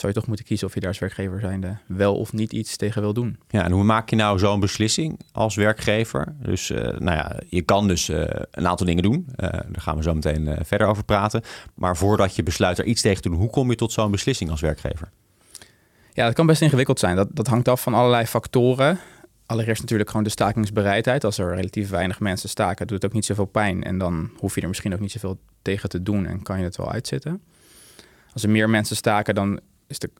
zou 0.00 0.12
je 0.12 0.18
toch 0.18 0.26
moeten 0.26 0.44
kiezen 0.44 0.66
of 0.66 0.74
je 0.74 0.80
daar 0.80 0.88
als 0.88 0.98
werkgever 0.98 1.40
zijnde 1.40 1.76
wel 1.86 2.16
of 2.16 2.32
niet 2.32 2.52
iets 2.52 2.76
tegen 2.76 3.02
wil 3.02 3.12
doen. 3.12 3.38
Ja, 3.48 3.64
en 3.64 3.72
hoe 3.72 3.84
maak 3.84 4.10
je 4.10 4.16
nou 4.16 4.38
zo'n 4.38 4.60
beslissing 4.60 5.20
als 5.32 5.54
werkgever? 5.54 6.34
Dus 6.38 6.70
uh, 6.70 6.78
nou 6.78 7.16
ja, 7.16 7.36
je 7.48 7.62
kan 7.62 7.88
dus 7.88 8.08
uh, 8.08 8.24
een 8.50 8.68
aantal 8.68 8.86
dingen 8.86 9.02
doen. 9.02 9.26
Uh, 9.28 9.48
daar 9.48 9.80
gaan 9.80 9.96
we 9.96 10.02
zo 10.02 10.14
meteen 10.14 10.58
verder 10.64 10.86
over 10.86 11.04
praten. 11.04 11.42
Maar 11.74 11.96
voordat 11.96 12.36
je 12.36 12.42
besluit 12.42 12.78
er 12.78 12.84
iets 12.84 13.02
tegen 13.02 13.22
te 13.22 13.28
doen, 13.28 13.38
hoe 13.38 13.50
kom 13.50 13.70
je 13.70 13.76
tot 13.76 13.92
zo'n 13.92 14.10
beslissing 14.10 14.50
als 14.50 14.60
werkgever? 14.60 15.10
Ja, 16.12 16.24
dat 16.24 16.34
kan 16.34 16.46
best 16.46 16.62
ingewikkeld 16.62 16.98
zijn. 16.98 17.16
Dat, 17.16 17.28
dat 17.32 17.46
hangt 17.46 17.68
af 17.68 17.82
van 17.82 17.94
allerlei 17.94 18.26
factoren. 18.26 18.98
Allereerst 19.46 19.80
natuurlijk 19.80 20.08
gewoon 20.10 20.24
de 20.24 20.30
stakingsbereidheid. 20.30 21.24
Als 21.24 21.38
er 21.38 21.54
relatief 21.54 21.88
weinig 21.88 22.20
mensen 22.20 22.48
staken, 22.48 22.86
doet 22.86 23.02
het 23.02 23.10
ook 23.10 23.16
niet 23.16 23.24
zoveel 23.24 23.44
pijn. 23.44 23.84
En 23.84 23.98
dan 23.98 24.30
hoef 24.36 24.54
je 24.54 24.60
er 24.60 24.68
misschien 24.68 24.94
ook 24.94 25.00
niet 25.00 25.12
zoveel 25.12 25.38
tegen 25.62 25.88
te 25.88 26.02
doen 26.02 26.26
en 26.26 26.42
kan 26.42 26.58
je 26.58 26.64
het 26.64 26.76
wel 26.76 26.92
uitzitten. 26.92 27.42
Als 28.32 28.42
er 28.42 28.50
meer 28.50 28.70
mensen 28.70 28.96
staken, 28.96 29.34
dan 29.34 29.60
is, 29.86 29.98
de, 29.98 30.10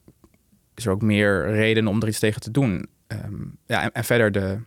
is 0.75 0.85
er 0.85 0.91
ook 0.91 1.01
meer 1.01 1.51
reden 1.51 1.87
om 1.87 2.01
er 2.01 2.07
iets 2.07 2.19
tegen 2.19 2.41
te 2.41 2.51
doen. 2.51 2.87
Um, 3.07 3.57
ja, 3.65 3.81
en, 3.81 3.91
en, 3.91 4.03
verder 4.03 4.31
de, 4.31 4.59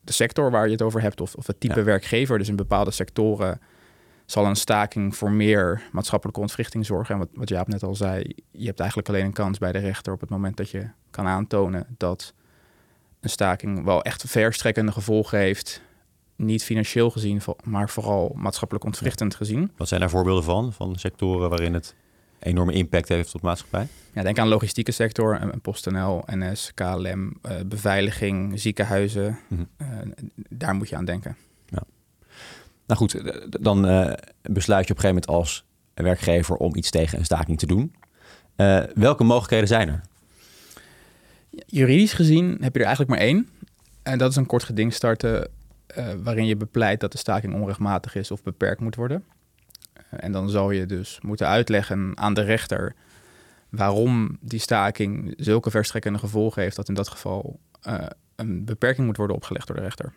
de 0.00 0.12
sector 0.12 0.50
waar 0.50 0.66
je 0.66 0.72
het 0.72 0.82
over 0.82 1.00
hebt, 1.00 1.20
of, 1.20 1.34
of 1.34 1.46
het 1.46 1.60
type 1.60 1.82
werkgever. 1.82 2.38
Dus 2.38 2.48
in 2.48 2.56
bepaalde 2.56 2.90
sectoren 2.90 3.60
zal 4.26 4.46
een 4.46 4.56
staking 4.56 5.16
voor 5.16 5.30
meer 5.30 5.82
maatschappelijke 5.92 6.40
ontwrichting 6.40 6.86
zorgen. 6.86 7.14
En 7.14 7.20
wat, 7.20 7.28
wat 7.32 7.48
Jaap 7.48 7.68
net 7.68 7.82
al 7.82 7.94
zei, 7.94 8.34
je 8.50 8.66
hebt 8.66 8.80
eigenlijk 8.80 9.08
alleen 9.08 9.24
een 9.24 9.32
kans 9.32 9.58
bij 9.58 9.72
de 9.72 9.78
rechter 9.78 10.12
op 10.12 10.20
het 10.20 10.30
moment 10.30 10.56
dat 10.56 10.70
je 10.70 10.90
kan 11.10 11.26
aantonen 11.26 11.86
dat 11.96 12.34
een 13.20 13.30
staking 13.30 13.84
wel 13.84 14.02
echt 14.02 14.24
verstrekkende 14.26 14.92
gevolgen 14.92 15.38
heeft. 15.38 15.82
Niet 16.36 16.64
financieel 16.64 17.10
gezien, 17.10 17.40
maar 17.64 17.90
vooral 17.90 18.32
maatschappelijk 18.34 18.84
ontwrichtend 18.84 19.34
gezien. 19.34 19.72
Wat 19.76 19.88
zijn 19.88 20.00
daar 20.00 20.10
voorbeelden 20.10 20.44
van, 20.44 20.72
van 20.72 20.96
sectoren 20.96 21.48
waarin 21.48 21.74
het 21.74 21.94
enorme 22.42 22.72
impact 22.72 23.08
heeft 23.08 23.34
op 23.34 23.40
de 23.40 23.46
maatschappij? 23.46 23.86
Ja, 24.12 24.22
denk 24.22 24.38
aan 24.38 24.44
de 24.44 24.50
logistieke 24.50 24.92
sector, 24.92 25.58
PostNL, 25.62 26.22
NS, 26.26 26.72
KLM, 26.74 27.38
uh, 27.46 27.52
beveiliging, 27.66 28.60
ziekenhuizen. 28.60 29.38
Mm 29.48 29.68
-hmm. 29.76 30.14
daar 30.48 30.74
moet 30.74 30.88
je 30.88 30.96
aan 30.96 31.04
denken. 31.04 31.36
Ja. 31.66 31.82
Nou 32.86 33.00
goed, 33.00 33.14
eh, 33.14 33.42
dan 33.48 33.80
besluit 34.42 34.86
je 34.86 34.92
op 34.92 34.98
een 34.98 35.02
gegeven 35.02 35.08
moment 35.08 35.26
als 35.26 35.64
werkgever 35.94 36.56
om 36.56 36.76
iets 36.76 36.90
tegen 36.90 37.18
een 37.18 37.24
staking 37.24 37.58
te 37.58 37.66
doen. 37.66 37.94
welke 38.94 39.24
mogelijkheden 39.24 39.68
zijn 39.68 39.88
er? 39.88 40.00
Juridisch 41.66 42.12
gezien 42.12 42.58
heb 42.60 42.72
je 42.72 42.80
er 42.80 42.86
eigenlijk 42.86 43.10
maar 43.10 43.26
één. 43.26 43.48
En 44.02 44.18
dat 44.18 44.30
is 44.30 44.36
een 44.36 44.46
kort 44.46 44.62
geding 44.62 44.94
starten 44.94 45.48
waarin 46.22 46.46
je 46.46 46.56
bepleit 46.56 47.00
dat 47.00 47.12
de 47.12 47.18
staking 47.18 47.54
onrechtmatig 47.54 48.14
is 48.14 48.30
of 48.30 48.42
beperkt 48.42 48.80
moet 48.80 48.96
worden. 48.96 49.24
En 50.16 50.32
dan 50.32 50.50
zal 50.50 50.70
je 50.70 50.86
dus 50.86 51.18
moeten 51.22 51.46
uitleggen 51.46 52.12
aan 52.14 52.34
de 52.34 52.42
rechter 52.42 52.94
waarom 53.68 54.38
die 54.40 54.60
staking 54.60 55.34
zulke 55.36 55.70
verstrekkende 55.70 56.18
gevolgen 56.18 56.62
heeft 56.62 56.76
dat 56.76 56.88
in 56.88 56.94
dat 56.94 57.08
geval 57.08 57.58
uh, 57.88 57.94
een 58.36 58.64
beperking 58.64 59.06
moet 59.06 59.16
worden 59.16 59.36
opgelegd 59.36 59.66
door 59.66 59.76
de 59.76 59.82
rechter. 59.82 60.12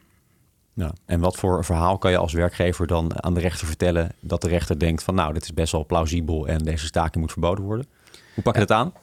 Ja, 0.73 0.93
en 1.05 1.19
wat 1.19 1.35
voor 1.35 1.65
verhaal 1.65 1.97
kan 1.97 2.11
je 2.11 2.17
als 2.17 2.33
werkgever 2.33 2.87
dan 2.87 3.23
aan 3.23 3.33
de 3.33 3.39
rechter 3.39 3.67
vertellen 3.67 4.11
dat 4.19 4.41
de 4.41 4.47
rechter 4.47 4.79
denkt 4.79 5.03
van 5.03 5.15
nou, 5.15 5.33
dit 5.33 5.43
is 5.43 5.53
best 5.53 5.71
wel 5.71 5.85
plausibel 5.85 6.47
en 6.47 6.57
deze 6.57 6.85
staking 6.85 7.15
moet 7.15 7.31
verboden 7.31 7.63
worden? 7.63 7.85
Hoe 8.33 8.43
pak 8.43 8.53
je 8.53 8.59
ja. 8.59 8.65
dat 8.65 8.77
aan? 8.77 8.93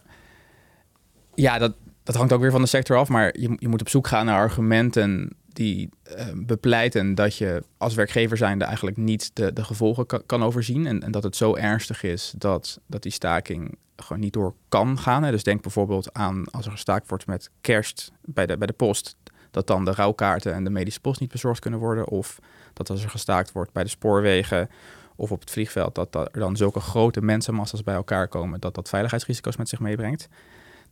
Ja, 1.34 1.58
dat, 1.58 1.74
dat 2.02 2.14
hangt 2.14 2.32
ook 2.32 2.40
weer 2.40 2.50
van 2.50 2.60
de 2.60 2.66
sector 2.66 2.96
af, 2.96 3.08
maar 3.08 3.38
je, 3.38 3.56
je 3.58 3.68
moet 3.68 3.80
op 3.80 3.88
zoek 3.88 4.06
gaan 4.06 4.26
naar 4.26 4.38
argumenten 4.38 5.36
die 5.52 5.90
uh, 6.16 6.26
bepleiten 6.34 7.14
dat 7.14 7.36
je 7.36 7.62
als 7.76 7.94
werkgever 7.94 8.36
zijnde 8.36 8.64
eigenlijk 8.64 8.96
niet 8.96 9.30
de, 9.34 9.52
de 9.52 9.64
gevolgen 9.64 10.06
kan, 10.06 10.22
kan 10.26 10.42
overzien. 10.42 10.86
En, 10.86 11.02
en, 11.02 11.10
dat 11.10 11.22
het 11.22 11.36
zo 11.36 11.54
ernstig 11.54 12.02
is 12.02 12.34
dat, 12.36 12.80
dat 12.86 13.02
die 13.02 13.12
staking 13.12 13.76
gewoon 13.96 14.22
niet 14.22 14.32
door 14.32 14.54
kan 14.68 14.98
gaan. 14.98 15.22
Hè. 15.22 15.30
Dus 15.30 15.42
denk 15.42 15.62
bijvoorbeeld 15.62 16.12
aan 16.12 16.50
als 16.50 16.66
er 16.66 16.72
gestaakt 16.72 17.08
wordt 17.08 17.26
met 17.26 17.50
kerst 17.60 18.12
bij 18.24 18.46
de, 18.46 18.56
bij 18.56 18.66
de 18.66 18.72
post, 18.72 19.16
dat 19.50 19.66
dan 19.66 19.84
de 19.84 19.92
rouwkaarten 19.92 20.54
en 20.54 20.64
de 20.64 20.70
medische 20.70 21.00
post 21.00 21.20
niet 21.20 21.32
bezorgd 21.32 21.60
kunnen 21.60 21.80
worden. 21.80 22.08
Of 22.08 22.38
dat 22.72 22.90
als 22.90 23.02
er 23.02 23.10
gestaakt 23.10 23.52
wordt 23.52 23.72
bij 23.72 23.82
de 23.82 23.88
spoorwegen 23.88 24.68
of 25.16 25.32
op 25.32 25.40
het 25.40 25.50
vliegveld, 25.50 25.94
dat, 25.94 26.12
dat 26.12 26.28
er 26.32 26.40
dan 26.40 26.56
zulke 26.56 26.80
grote 26.80 27.22
mensenmassa's 27.22 27.82
bij 27.82 27.94
elkaar 27.94 28.28
komen 28.28 28.60
dat 28.60 28.74
dat 28.74 28.88
veiligheidsrisico's 28.88 29.56
met 29.56 29.68
zich 29.68 29.80
meebrengt. 29.80 30.28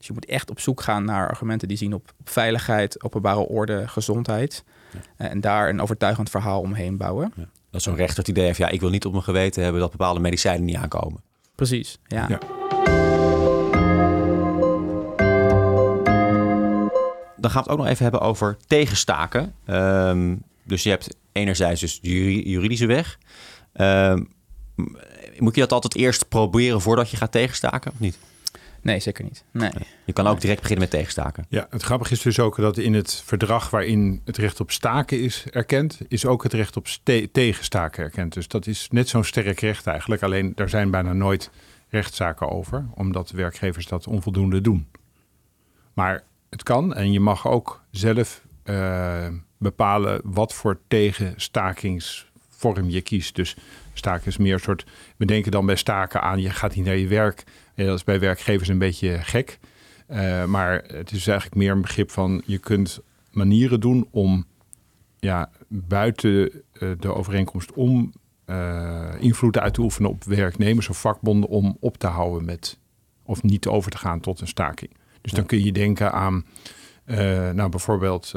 Dus 0.00 0.08
je 0.08 0.14
moet 0.14 0.26
echt 0.26 0.50
op 0.50 0.60
zoek 0.60 0.80
gaan 0.80 1.04
naar 1.04 1.28
argumenten 1.28 1.68
die 1.68 1.76
zien 1.76 1.94
op, 1.94 2.12
veiligheid, 2.24 3.02
openbare 3.04 3.38
orde, 3.38 3.88
gezondheid. 3.88 4.64
Ja. 4.92 5.28
En 5.28 5.40
daar 5.40 5.68
een 5.68 5.80
overtuigend 5.80 6.30
verhaal 6.30 6.60
omheen 6.60 6.96
bouwen. 6.96 7.32
Ja. 7.36 7.48
Dat 7.70 7.82
zo'n 7.82 7.94
rechter 7.94 8.18
het 8.18 8.28
idee 8.28 8.44
heeft, 8.44 8.58
ja, 8.58 8.68
ik 8.68 8.80
wil 8.80 8.90
niet 8.90 9.04
op 9.04 9.12
mijn 9.12 9.24
geweten 9.24 9.62
hebben 9.62 9.80
dat 9.80 9.90
bepaalde 9.90 10.20
medicijnen 10.20 10.64
niet 10.64 10.76
aankomen. 10.76 11.22
Precies, 11.54 11.98
ja. 12.06 12.26
ja. 12.28 12.38
Dan 17.36 17.50
gaan 17.50 17.62
we 17.62 17.68
het 17.68 17.68
ook 17.68 17.78
nog 17.78 17.86
even 17.86 18.02
hebben 18.02 18.20
over 18.20 18.56
tegenstaken. 18.66 19.54
Um, 19.66 20.42
dus 20.62 20.82
je 20.82 20.90
hebt 20.90 21.16
enerzijds 21.32 21.80
dus 21.80 22.00
de 22.00 22.48
juridische 22.48 22.86
weg. 22.86 23.18
Um, 23.74 24.28
moet 25.38 25.54
je 25.54 25.60
dat 25.60 25.72
altijd 25.72 25.94
eerst 25.94 26.28
proberen 26.28 26.80
voordat 26.80 27.10
je 27.10 27.16
gaat 27.16 27.32
tegenstaken 27.32 27.92
of 27.92 28.00
niet? 28.00 28.18
Nee, 28.82 29.00
zeker 29.00 29.24
niet. 29.24 29.44
Nee. 29.50 29.70
Je 30.04 30.12
kan 30.12 30.26
ook 30.26 30.40
direct 30.40 30.60
beginnen 30.60 30.84
met 30.84 30.98
tegenstaken. 30.98 31.44
Ja, 31.48 31.66
het 31.70 31.82
grappige 31.82 32.12
is 32.12 32.22
dus 32.22 32.38
ook 32.38 32.56
dat 32.56 32.78
in 32.78 32.94
het 32.94 33.22
verdrag 33.24 33.70
waarin 33.70 34.20
het 34.24 34.36
recht 34.36 34.60
op 34.60 34.70
staken 34.70 35.20
is 35.20 35.44
erkend, 35.50 36.00
is 36.08 36.26
ook 36.26 36.42
het 36.42 36.52
recht 36.52 36.76
op 36.76 36.86
tegenstaken 37.32 38.04
erkend. 38.04 38.32
Dus 38.32 38.48
dat 38.48 38.66
is 38.66 38.88
net 38.90 39.08
zo'n 39.08 39.24
sterk 39.24 39.60
recht 39.60 39.86
eigenlijk. 39.86 40.22
Alleen 40.22 40.52
daar 40.54 40.68
zijn 40.68 40.90
bijna 40.90 41.12
nooit 41.12 41.50
rechtszaken 41.88 42.50
over, 42.50 42.86
omdat 42.94 43.30
werkgevers 43.30 43.86
dat 43.86 44.06
onvoldoende 44.06 44.60
doen. 44.60 44.88
Maar 45.92 46.22
het 46.50 46.62
kan 46.62 46.94
en 46.94 47.12
je 47.12 47.20
mag 47.20 47.48
ook 47.48 47.82
zelf 47.90 48.42
uh, 48.64 49.26
bepalen 49.58 50.20
wat 50.24 50.54
voor 50.54 50.80
tegenstakingsvorm 50.88 52.88
je 52.88 53.00
kiest. 53.00 53.34
Dus 53.34 53.56
staken 53.92 54.26
is 54.26 54.36
meer 54.36 54.52
een 54.52 54.60
soort. 54.60 54.86
We 55.16 55.24
denken 55.24 55.50
dan 55.50 55.66
bij 55.66 55.76
staken 55.76 56.22
aan 56.22 56.40
je 56.40 56.50
gaat 56.50 56.74
niet 56.74 56.84
naar 56.84 56.96
je 56.96 57.06
werk 57.06 57.44
dat 57.86 57.96
is 57.96 58.04
bij 58.04 58.20
werkgevers 58.20 58.68
een 58.68 58.78
beetje 58.78 59.18
gek. 59.18 59.58
Uh, 60.10 60.44
maar 60.44 60.82
het 60.86 61.12
is 61.12 61.26
eigenlijk 61.26 61.56
meer 61.56 61.70
een 61.70 61.80
begrip 61.80 62.10
van 62.10 62.42
je 62.46 62.58
kunt 62.58 63.00
manieren 63.30 63.80
doen 63.80 64.08
om 64.10 64.46
ja, 65.18 65.50
buiten 65.68 66.30
uh, 66.32 66.90
de 66.98 67.14
overeenkomst 67.14 67.72
om 67.72 68.12
uh, 68.46 69.08
invloed 69.18 69.58
uit 69.58 69.74
te 69.74 69.80
oefenen 69.80 70.10
op 70.10 70.24
werknemers 70.24 70.88
of 70.88 71.00
vakbonden 71.00 71.50
om 71.50 71.76
op 71.80 71.98
te 71.98 72.06
houden 72.06 72.44
met 72.44 72.78
of 73.22 73.42
niet 73.42 73.66
over 73.66 73.90
te 73.90 73.98
gaan 73.98 74.20
tot 74.20 74.40
een 74.40 74.48
staking. 74.48 74.90
Dus 75.20 75.30
ja. 75.30 75.36
dan 75.36 75.46
kun 75.46 75.64
je 75.64 75.72
denken 75.72 76.12
aan 76.12 76.44
nou 77.52 77.68
bijvoorbeeld 77.68 78.34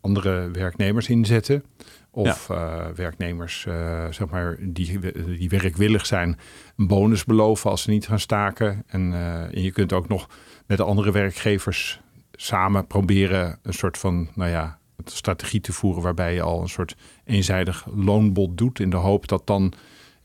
andere 0.00 0.50
werknemers 0.50 1.08
inzetten. 1.08 1.64
Of 2.10 2.48
ja. 2.48 2.54
uh, 2.54 2.94
werknemers 2.94 3.66
zeg 4.10 4.28
maar, 4.30 4.56
die, 4.60 4.98
die 5.38 5.48
werkwillig 5.48 6.06
zijn 6.06 6.38
een 6.76 6.86
bonus 6.86 7.24
beloven 7.24 7.70
als 7.70 7.82
ze 7.82 7.90
niet 7.90 8.06
gaan 8.06 8.20
staken. 8.20 8.82
En, 8.86 9.12
en 9.52 9.62
je 9.62 9.72
kunt 9.72 9.92
ook 9.92 10.08
nog 10.08 10.28
met 10.66 10.76
de 10.76 10.84
andere 10.84 11.12
werkgevers 11.12 12.00
samen 12.32 12.86
proberen 12.86 13.58
een 13.62 13.72
soort 13.72 13.98
van, 13.98 14.28
nou 14.34 14.50
ja, 14.50 14.78
strategie 15.04 15.60
te 15.60 15.72
voeren 15.72 16.02
waarbij 16.02 16.34
je 16.34 16.42
al 16.42 16.60
een 16.62 16.68
soort 16.68 16.96
eenzijdig 17.24 17.86
loonbod 17.94 18.58
doet 18.58 18.80
in 18.80 18.90
de 18.90 18.96
hoop 18.96 19.28
dat 19.28 19.46
dan 19.46 19.72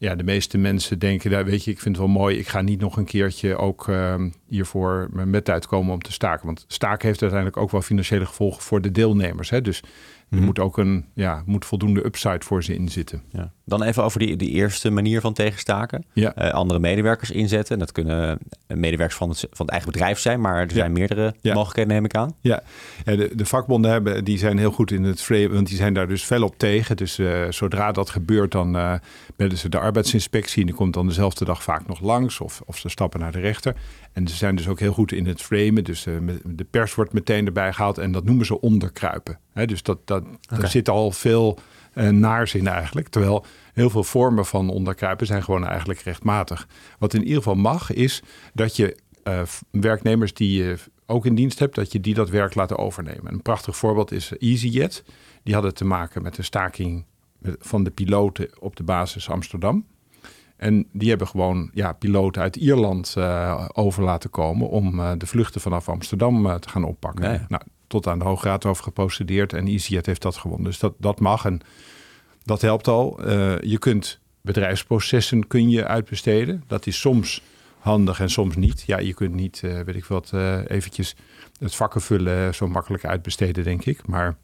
ja, 0.01 0.15
de 0.15 0.24
meeste 0.24 0.58
mensen 0.58 1.00
denken, 1.00 1.31
daar 1.31 1.46
weet 1.46 1.63
je, 1.63 1.72
ik 1.72 1.79
vind 1.79 1.96
het 1.98 2.05
wel 2.05 2.13
mooi, 2.15 2.38
ik 2.38 2.48
ga 2.48 2.62
niet 2.62 2.79
nog 2.79 2.98
een 2.98 3.05
keertje 3.05 3.55
ook 3.58 3.88
uh, 3.88 4.15
hiervoor 4.48 5.10
met 5.13 5.50
uitkomen 5.50 5.93
om 5.93 6.01
te 6.01 6.12
staken. 6.12 6.46
Want 6.46 6.65
staken 6.67 7.08
heeft 7.08 7.22
uiteindelijk 7.22 7.62
ook 7.62 7.72
wel 7.72 7.81
financiële 7.81 8.25
gevolgen 8.25 8.62
voor 8.62 8.81
de 8.81 8.91
deelnemers. 8.91 9.50
Hè? 9.50 9.62
Dus 9.62 9.81
Er 10.31 10.38
Mhm. 10.38 10.46
moet 10.46 10.60
ook 10.60 10.77
een, 10.77 11.05
ja, 11.13 11.43
moet 11.46 11.65
voldoende 11.65 12.05
upside 12.05 12.39
voor 12.46 12.63
ze 12.63 12.74
inzitten. 12.75 13.22
Ja. 13.31 13.51
Dan 13.65 13.84
even 13.84 14.03
over 14.03 14.20
die, 14.20 14.36
die 14.36 14.50
eerste 14.50 14.89
manier 14.89 15.22
van 15.22 15.34
tegenstaken. 15.34 16.05
Ja. 16.13 16.36
Eh, 16.36 16.50
andere 16.53 16.79
medewerkers 16.79 17.31
inzetten. 17.31 17.79
Dat 17.79 17.91
kunnen 17.91 18.39
eh, 18.67 18.77
medewerkers 18.77 19.17
van 19.17 19.29
het, 19.29 19.39
van 19.39 19.65
het 19.65 19.70
eigen 19.70 19.91
bedrijf 19.91 20.20
zijn, 20.20 20.41
maar 20.41 20.55
er 20.55 20.67
Ja. 20.67 20.74
zijn 20.74 20.91
meerdere 20.91 21.34
Ja. 21.41 21.53
mogelijkheden, 21.53 21.93
neem 21.93 22.05
ik 22.05 22.15
aan. 22.15 22.36
Ja, 22.41 22.63
de, 23.03 23.29
de 23.36 23.46
vakbonden 23.46 23.91
hebben, 23.91 24.24
die 24.24 24.38
zijn 24.38 24.58
heel 24.58 24.72
goed 24.72 24.91
in 24.91 25.03
het 25.03 25.22
framen, 25.22 25.53
want 25.53 25.67
die 25.67 25.77
zijn 25.77 25.93
daar 25.93 26.08
dus 26.08 26.24
fel 26.24 26.43
op 26.43 26.58
tegen. 26.58 26.98
Dus 26.98 27.20
eh, 27.20 27.41
zodra 27.50 27.91
dat 27.91 28.10
gebeurt, 28.10 28.51
dan 28.51 29.00
bellen 29.35 29.57
ze 29.57 29.69
de 29.69 29.79
arbeidsinspectie. 29.79 30.59
En 30.59 30.67
die 30.67 30.75
komt 30.75 30.93
dan 30.93 31.07
dezelfde 31.07 31.45
dag 31.45 31.63
vaak 31.63 31.88
nog 31.88 32.00
langs 32.00 32.39
of, 32.39 32.61
of 32.65 32.77
ze 32.77 32.89
stappen 32.89 33.19
naar 33.19 33.31
de 33.31 33.39
rechter. 33.39 33.75
En 34.13 34.27
ze 34.27 34.35
zijn 34.35 34.55
dus 34.55 34.67
ook 34.67 34.79
heel 34.79 34.93
goed 34.93 35.11
in 35.11 35.25
het 35.25 35.41
framen. 35.41 35.83
Dus 35.83 36.05
eh, 36.05 36.13
de 36.43 36.63
pers 36.63 36.95
wordt 36.95 37.13
meteen 37.13 37.45
erbij 37.45 37.73
gehaald 37.73 37.97
en 37.97 38.11
dat 38.11 38.23
noemen 38.23 38.45
ze 38.45 38.61
onderkruipen. 38.61 39.39
Hè, 39.53 39.65
dus 39.65 39.83
dat, 39.83 40.07
dat, 40.07 40.23
Oké. 40.23 40.59
daar 40.59 40.69
zit 40.69 40.89
al 40.89 41.11
veel 41.11 41.59
eh, 41.93 42.09
naars 42.09 42.53
in 42.55 42.67
eigenlijk. 42.67 43.07
Terwijl 43.07 43.45
heel 43.73 43.89
veel 43.89 44.03
vormen 44.03 44.45
van 44.45 44.69
onderkruipen 44.69 45.27
zijn 45.27 45.43
gewoon 45.43 45.65
eigenlijk 45.65 46.00
rechtmatig. 46.00 46.67
Wat 47.00 47.13
in 47.13 47.21
ieder 47.21 47.38
geval 47.38 47.55
mag, 47.55 47.91
is 47.91 48.21
dat 48.53 48.75
je 48.75 48.97
eh, 49.23 49.41
werknemers 49.71 50.33
die 50.33 50.63
je 50.63 50.77
ook 51.05 51.25
in 51.25 51.35
dienst 51.35 51.59
hebt, 51.59 51.75
dat 51.75 51.91
je 51.91 52.00
die 52.00 52.13
dat 52.13 52.29
werk 52.29 52.55
laten 52.55 52.77
overnemen. 52.77 53.33
Een 53.33 53.41
prachtig 53.41 53.77
voorbeeld 53.77 54.11
is 54.11 54.31
EasyJet. 54.38 55.03
Die 55.43 55.53
hadden 55.53 55.73
te 55.73 55.85
maken 55.85 56.21
met 56.21 56.35
de 56.35 56.43
staking 56.43 57.05
van 57.60 57.83
de 57.83 57.91
piloten 57.91 58.50
op 58.60 58.75
de 58.75 58.83
basis 58.83 59.29
Amsterdam. 59.29 59.86
En 60.62 60.88
die 60.91 61.10
hebben 61.10 61.27
gewoon 61.27 61.69
ja, 61.74 61.93
piloten 61.93 62.41
uit 62.41 62.55
Ierland 62.55 63.13
eh, 63.17 63.65
over 63.74 64.03
laten 64.03 64.29
komen 64.29 64.69
om 64.69 65.00
eh, 65.00 65.12
de 65.17 65.25
vluchten 65.25 65.62
vanaf 65.62 65.89
Amsterdam 65.89 66.45
eh, 66.45 66.55
te 66.55 66.69
gaan 66.69 66.83
oppakken. 66.83 67.25
Ja, 67.25 67.31
ja. 67.31 67.45
Nou, 67.48 67.63
tot 67.88 68.07
aan 68.07 68.19
de 68.19 68.25
Hoge 68.25 68.48
Raad 68.48 68.65
over 68.65 68.83
geprocedeerd 68.83 69.53
en 69.53 69.67
EasyJet 69.67 70.05
heeft 70.05 70.21
dat 70.21 70.38
gewonnen. 70.38 70.65
Dus 70.65 70.79
dat, 70.79 70.93
dat 70.98 71.19
mag 71.19 71.45
en 71.45 71.62
dat 72.43 72.62
helpt 72.62 72.88
al. 72.88 73.29
Je 73.62 73.77
kunt 73.79 74.19
bedrijfsprocessen 74.41 75.48
kun 75.48 75.69
je 75.69 75.86
uitbesteden. 75.86 76.63
Dat 76.67 76.88
is 76.88 77.00
soms 77.00 77.43
handig 77.79 78.19
en 78.19 78.29
soms 78.29 78.55
niet. 78.55 78.83
Ja, 78.86 79.00
je 79.00 79.13
kunt 79.13 79.33
niet, 79.33 79.60
weet 79.60 79.95
ik 79.95 80.05
wat, 80.05 80.33
eventjes 80.67 81.15
het 81.60 81.75
vakken 81.75 82.01
vullen 82.01 82.55
zo 82.55 82.67
makkelijk 82.67 83.05
uitbesteden, 83.05 83.63
denk 83.63 83.86
ik. 83.86 84.07
Maar 84.07 84.38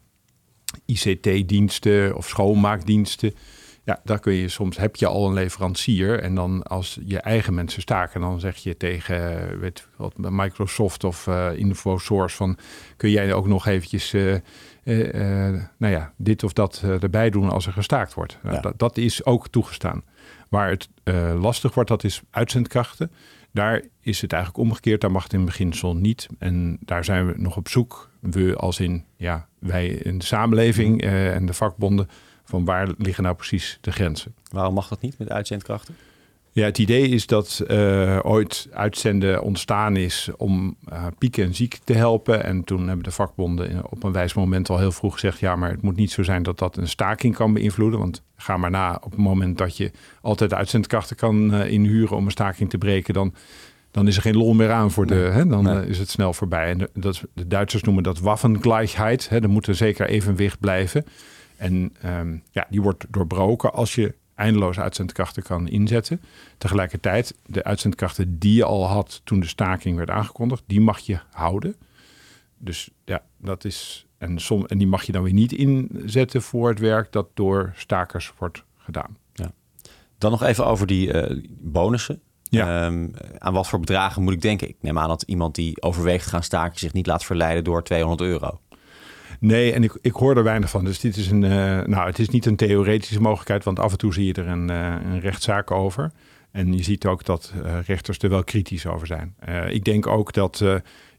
ICT-diensten 0.86 2.16
of 2.16 2.28
schoonmaakdiensten, 2.28 3.34
ja, 3.88 4.00
daar 4.04 4.18
kun 4.18 4.32
je 4.32 4.48
soms, 4.48 4.76
heb 4.76 4.96
je 4.96 5.06
al 5.06 5.26
een 5.26 5.32
leverancier. 5.32 6.20
En 6.20 6.34
dan 6.34 6.62
als 6.62 6.98
je 7.04 7.20
eigen 7.20 7.54
mensen 7.54 7.82
staken, 7.82 8.20
dan 8.20 8.40
zeg 8.40 8.56
je 8.56 8.76
tegen, 8.76 9.58
weet 9.60 9.88
wat, 9.96 10.14
Microsoft 10.16 11.04
of 11.04 11.26
eh 11.26 11.48
InfoSource 11.56 12.36
van, 12.36 12.58
kun 12.96 13.10
jij 13.10 13.32
ook 13.32 13.46
nog 13.46 13.66
eventjes, 13.66 14.12
eh, 14.12 14.34
eh, 14.84 15.62
nou 15.78 15.92
ja, 15.92 16.12
dit 16.16 16.44
of 16.44 16.52
dat 16.52 16.82
erbij 17.00 17.30
doen 17.30 17.50
als 17.50 17.66
er 17.66 17.72
gestaakt 17.72 18.14
wordt. 18.14 18.38
Nou, 18.42 18.60
dat, 18.60 18.78
dat 18.78 18.96
is 18.96 19.24
ook 19.24 19.48
toegestaan. 19.48 20.02
Waar 20.48 20.70
het 20.70 20.88
lastig 21.40 21.74
wordt, 21.74 21.88
dat 21.88 22.04
is 22.04 22.22
uitzendkrachten. 22.30 23.10
Daar 23.52 23.82
is 24.00 24.20
het 24.20 24.32
eigenlijk 24.32 24.64
omgekeerd. 24.64 25.00
Daar 25.00 25.10
mag 25.10 25.22
het 25.22 25.32
in 25.32 25.44
beginsel 25.44 25.96
niet. 25.96 26.26
En 26.38 26.78
daar 26.80 27.04
zijn 27.04 27.26
we 27.26 27.34
nog 27.36 27.56
op 27.56 27.68
zoek. 27.68 28.10
We 28.20 28.56
als 28.56 28.80
in, 28.80 29.04
ja, 29.16 29.48
wij 29.58 29.88
in 29.88 30.18
de 30.18 30.24
samenleving 30.24 31.02
eh, 31.02 31.34
en 31.34 31.46
de 31.46 31.54
vakbonden. 31.54 32.08
Van 32.44 32.64
waar 32.64 32.88
liggen 32.98 33.22
nou 33.22 33.36
precies 33.36 33.78
de 33.80 33.92
grenzen? 33.92 34.34
Waarom 34.50 34.74
mag 34.74 34.88
dat 34.88 35.00
niet 35.00 35.18
met 35.18 35.30
uitzendkrachten? 35.30 35.96
Ja, 36.58 36.64
het 36.64 36.78
idee 36.78 37.08
is 37.08 37.26
dat 37.26 37.64
eh, 37.66 38.18
ooit 38.22 38.68
uitzenden 38.72 39.42
ontstaan 39.42 39.96
is 39.96 40.28
om 40.36 40.76
eh 40.88 41.06
pieken 41.18 41.44
en 41.44 41.54
ziek 41.54 41.78
te 41.84 41.92
helpen. 41.92 42.44
En 42.44 42.64
toen 42.64 42.86
hebben 42.86 43.04
de 43.04 43.10
vakbonden 43.10 43.90
op 43.90 44.02
een 44.02 44.12
wijs 44.12 44.34
moment 44.34 44.70
al 44.70 44.78
heel 44.78 44.92
vroeg 44.92 45.12
gezegd... 45.12 45.38
ja, 45.38 45.56
maar 45.56 45.70
het 45.70 45.82
moet 45.82 45.96
niet 45.96 46.10
zo 46.10 46.22
zijn 46.22 46.42
dat 46.42 46.58
dat 46.58 46.76
een 46.76 46.88
staking 46.88 47.34
kan 47.34 47.52
beïnvloeden. 47.52 47.98
Want 47.98 48.22
ga 48.36 48.56
maar 48.56 48.70
na, 48.70 49.00
op 49.04 49.10
het 49.10 49.20
moment 49.20 49.58
dat 49.58 49.76
je 49.76 49.90
altijd 50.20 50.54
uitzendkrachten 50.54 51.16
kan 51.16 51.52
eh, 51.52 51.70
inhuren... 51.70 52.16
om 52.16 52.24
een 52.24 52.30
staking 52.30 52.70
te 52.70 52.78
breken, 52.78 53.14
dan, 53.14 53.34
dan 53.90 54.06
is 54.06 54.16
er 54.16 54.22
geen 54.22 54.36
lol 54.36 54.54
meer 54.54 54.70
aan 54.70 54.90
voor 54.90 55.06
de... 55.06 55.14
Nee. 55.14 55.24
Hè, 55.30 55.46
dan 55.46 55.64
Nee. 55.64 55.86
is 55.86 55.98
het 55.98 56.10
snel 56.10 56.32
voorbij. 56.32 56.70
En 56.70 56.78
de, 56.78 56.90
dat, 56.94 57.22
de 57.34 57.46
Duitsers 57.46 57.82
noemen 57.82 58.02
dat 58.02 58.18
Waffengleichheit. 58.18 59.28
Hè, 59.28 59.42
er 59.42 59.50
moet 59.50 59.66
er 59.66 59.74
zeker 59.74 60.08
evenwicht 60.08 60.60
blijven. 60.60 61.04
En 61.56 61.92
ehm, 62.00 62.36
ja, 62.50 62.66
die 62.70 62.82
wordt 62.82 63.06
doorbroken 63.08 63.72
als 63.72 63.94
je 63.94 64.14
eindeloze 64.38 64.80
uitzendkrachten 64.80 65.42
kan 65.42 65.68
inzetten. 65.68 66.20
Tegelijkertijd, 66.58 67.34
de 67.46 67.64
uitzendkrachten 67.64 68.38
die 68.38 68.54
je 68.54 68.64
al 68.64 68.86
had 68.86 69.20
toen 69.24 69.40
de 69.40 69.46
staking 69.46 69.96
werd 69.96 70.10
aangekondigd, 70.10 70.62
die 70.66 70.80
mag 70.80 70.98
je 70.98 71.18
houden. 71.30 71.76
Dus 72.58 72.90
ja, 73.04 73.22
dat 73.36 73.64
is. 73.64 74.06
En, 74.18 74.38
som, 74.38 74.66
en 74.66 74.78
die 74.78 74.86
mag 74.86 75.02
je 75.02 75.12
dan 75.12 75.22
weer 75.22 75.32
niet 75.32 75.52
inzetten 75.52 76.42
voor 76.42 76.68
het 76.68 76.78
werk 76.78 77.12
dat 77.12 77.28
door 77.34 77.72
stakers 77.76 78.32
wordt 78.38 78.64
gedaan. 78.76 79.16
Dan 80.18 80.30
nog 80.30 80.42
even 80.42 80.66
over 80.66 80.86
die 80.86 81.12
eh, 81.12 81.42
bonussen. 81.60 82.20
Ja. 82.42 82.86
Ehm, 82.86 83.08
aan 83.38 83.52
wat 83.52 83.68
voor 83.68 83.80
bedragen 83.80 84.22
moet 84.22 84.32
ik 84.32 84.42
denken? 84.42 84.68
Ik 84.68 84.76
neem 84.80 84.98
aan 84.98 85.08
dat 85.08 85.22
iemand 85.22 85.54
die 85.54 85.82
overweegt 85.82 86.26
gaan 86.26 86.42
staken 86.42 86.78
zich 86.78 86.92
niet 86.92 87.06
laat 87.06 87.24
verleiden 87.24 87.64
door 87.64 87.82
200 87.82 88.20
euro. 88.20 88.60
Nee, 89.38 89.72
en 89.72 89.82
ik, 89.82 89.98
ik 90.00 90.12
hoor 90.12 90.36
er 90.36 90.42
weinig 90.42 90.70
van. 90.70 90.84
Dus 90.84 91.00
dit 91.00 91.16
is 91.16 91.30
een. 91.30 91.44
eh, 91.44 91.50
nou, 91.86 92.06
het 92.06 92.18
is 92.18 92.28
niet 92.28 92.46
een 92.46 92.56
theoretische 92.56 93.20
mogelijkheid, 93.20 93.64
want 93.64 93.78
af 93.78 93.92
en 93.92 93.98
toe 93.98 94.12
zie 94.12 94.26
je 94.26 94.32
er 94.32 94.46
een, 94.48 94.70
eh, 94.70 94.94
een 95.04 95.20
rechtszaak 95.20 95.70
over. 95.70 96.12
En 96.50 96.72
je 96.76 96.82
ziet 96.82 97.06
ook 97.06 97.24
dat 97.24 97.52
eh, 97.64 97.78
rechters 97.86 98.18
er 98.18 98.28
wel 98.28 98.44
kritisch 98.44 98.86
over 98.86 99.06
zijn. 99.06 99.34
Ik 99.68 99.84
denk 99.84 100.06
ook 100.06 100.32
dat 100.32 100.58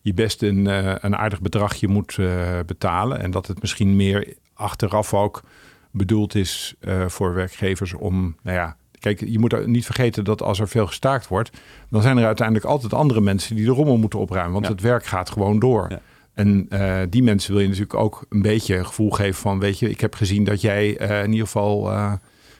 je 0.02 0.14
best 0.14 0.42
een, 0.42 0.66
een 1.06 1.16
aardig 1.16 1.42
bedragje 1.42 1.88
moet 1.88 2.18
betalen. 2.66 3.20
En 3.20 3.32
dat 3.32 3.48
het 3.48 3.62
misschien 3.62 3.96
meer 3.96 4.34
achteraf 4.54 5.14
ook 5.14 5.44
bedoeld 5.92 6.36
is 6.36 6.76
voor 7.08 7.34
werkgevers 7.34 7.94
om. 7.94 8.36
Nou 8.44 8.58
ja, 8.58 8.76
kijk, 9.00 9.20
je 9.28 9.40
moet 9.40 9.66
niet 9.68 9.86
vergeten 9.86 10.24
dat 10.24 10.42
als 10.42 10.60
er 10.60 10.68
veel 10.68 10.88
gestaakt 10.88 11.28
wordt, 11.28 11.58
dan 11.90 12.02
zijn 12.02 12.18
er 12.18 12.26
uiteindelijk 12.26 12.66
altijd 12.68 12.94
andere 12.94 13.22
mensen 13.22 13.56
die 13.56 13.66
de 13.66 13.72
rommel 13.72 13.98
moeten 13.98 14.20
opruimen. 14.20 14.54
Want 14.54 14.66
Ja. 14.66 14.72
het 14.72 14.82
werk 14.82 15.06
gaat 15.06 15.30
gewoon 15.30 15.60
door. 15.60 15.86
Ja. 15.90 16.00
En 16.39 16.65
eh, 16.69 17.02
die 17.10 17.23
mensen 17.23 17.52
wil 17.52 17.62
je 17.62 17.67
natuurlijk 17.67 17.93
ook 17.93 18.25
een 18.30 18.41
beetje 18.41 18.75
een 18.78 18.86
gevoel 18.86 19.10
geven 19.10 19.41
van, 19.41 19.60
weet 19.60 19.80
je, 19.80 19.89
ik 19.89 20.02
heb 20.02 20.15
gezien 20.15 20.43
dat 20.43 20.62
jij 20.62 20.97
eh, 20.97 21.23
in 21.23 21.32
ieder 21.32 21.45
geval 21.45 21.91
eh, 21.91 22.13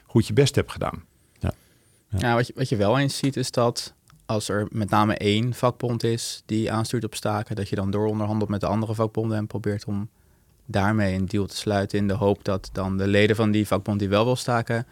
goed 0.06 0.26
je 0.26 0.32
best 0.32 0.54
hebt 0.54 0.72
gedaan. 0.72 1.04
Ja, 2.18 2.34
wat, 2.34 2.46
je, 2.46 2.52
wat 2.56 2.68
je 2.68 2.76
wel 2.76 2.98
eens 2.98 3.16
ziet 3.16 3.36
is 3.36 3.50
dat 3.50 3.94
als 4.26 4.48
er 4.48 4.68
met 4.70 4.90
name 4.90 5.16
één 5.16 5.54
vakbond 5.54 6.04
is 6.04 6.42
die 6.46 6.72
aanstuurt 6.72 7.04
op 7.04 7.14
staken, 7.14 7.56
dat 7.56 7.68
je 7.68 7.76
dan 7.76 7.90
dooronderhandelt 7.90 8.50
met 8.50 8.60
de 8.60 8.66
andere 8.66 8.94
vakbonden 8.94 9.36
en 9.36 9.46
probeert 9.46 9.84
om 9.84 10.08
daarmee 10.66 11.14
een 11.14 11.26
deal 11.26 11.46
te 11.46 11.56
sluiten 11.56 11.98
in 11.98 12.08
de 12.08 12.14
hoop 12.14 12.44
dat 12.44 12.70
dan 12.72 12.96
de 12.96 13.06
leden 13.06 13.36
van 13.36 13.50
die 13.50 13.66
vakbond 13.66 13.98
die 13.98 14.08
wel 14.08 14.24
wil 14.24 14.36
staken, 14.36 14.86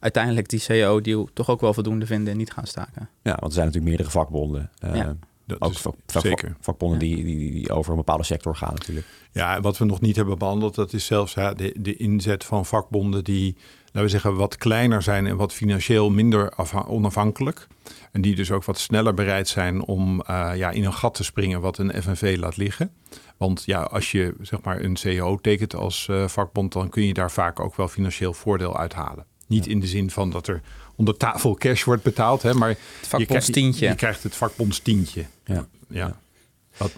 uiteindelijk 0.00 0.48
die 0.48 0.64
CO-deal 0.66 1.28
toch 1.32 1.50
ook 1.50 1.60
wel 1.60 1.74
voldoende 1.74 2.06
vinden 2.06 2.32
en 2.32 2.38
niet 2.38 2.52
gaan 2.52 2.66
staken. 2.66 3.08
Ja, 3.22 3.30
want 3.30 3.44
er 3.46 3.52
zijn 3.52 3.66
natuurlijk 3.66 3.96
meerdere 3.96 4.10
vakbonden. 4.10 4.70
Eh, 4.78 4.94
Ja. 4.94 5.16
Dat 5.46 5.60
Ook 5.60 5.70
is 5.72 5.78
vak- 5.80 5.94
vak- 6.06 6.22
zeker. 6.22 6.56
vakbonden 6.60 6.98
die, 6.98 7.24
die, 7.24 7.50
die 7.52 7.70
over 7.72 7.90
een 7.90 7.96
bepaalde 7.96 8.24
sector 8.24 8.56
gaan 8.56 8.74
natuurlijk. 8.74 9.06
Ja, 9.32 9.60
wat 9.60 9.78
we 9.78 9.84
nog 9.84 10.00
niet 10.00 10.16
hebben 10.16 10.38
behandeld, 10.38 10.74
dat 10.74 10.92
is 10.92 11.06
zelfs 11.06 11.34
ja, 11.34 11.54
de, 11.54 11.74
de 11.78 11.96
inzet 11.96 12.44
van 12.44 12.66
vakbonden 12.66 13.24
die, 13.24 13.56
laten 13.84 14.02
we 14.02 14.08
zeggen, 14.08 14.36
wat 14.36 14.56
kleiner 14.56 15.02
zijn 15.02 15.26
en 15.26 15.36
wat 15.36 15.52
financieel 15.52 16.10
minder 16.10 16.50
afha- 16.50 16.86
onafhankelijk. 16.86 17.66
En 18.12 18.20
die 18.20 18.34
dus 18.34 18.50
ook 18.50 18.64
wat 18.64 18.78
sneller 18.78 19.14
bereid 19.14 19.48
zijn 19.48 19.82
om 19.82 20.20
eh, 20.20 20.50
ja, 20.56 20.70
in 20.70 20.84
een 20.84 20.92
gat 20.92 21.14
te 21.14 21.24
springen 21.24 21.60
wat 21.60 21.78
een 21.78 22.02
FNV 22.02 22.36
laat 22.40 22.56
liggen. 22.56 22.90
Want 23.36 23.62
ja, 23.66 23.82
als 23.82 24.10
je 24.12 24.34
zeg 24.40 24.62
maar 24.62 24.80
een 24.80 24.96
CEO 24.96 25.38
tekent 25.40 25.74
als 25.74 26.08
eh, 26.08 26.28
vakbond, 26.28 26.72
dan 26.72 26.88
kun 26.88 27.06
je 27.06 27.14
daar 27.14 27.30
vaak 27.30 27.60
ook 27.60 27.76
wel 27.76 27.88
financieel 27.88 28.32
voordeel 28.32 28.76
uithalen. 28.78 29.26
Niet 29.46 29.66
in 29.66 29.80
de 29.80 29.86
zin 29.86 30.10
van 30.10 30.30
dat 30.30 30.46
er 30.46 30.60
onder 30.96 31.16
tafel 31.16 31.54
cash 31.54 31.84
wordt 31.84 32.02
betaald, 32.02 32.42
hè, 32.42 32.54
maar 32.54 32.68
Het 32.68 32.78
je 32.78 32.84
krijgt, 32.84 33.08
vakbondstientje. 33.08 33.88
je 33.88 33.94
krijgt 33.94 34.22
het 34.22 34.36
vakbondstientje. 34.36 35.24
Ja. 35.44 35.66
Ja. 35.88 36.16
Wat, 36.76 36.92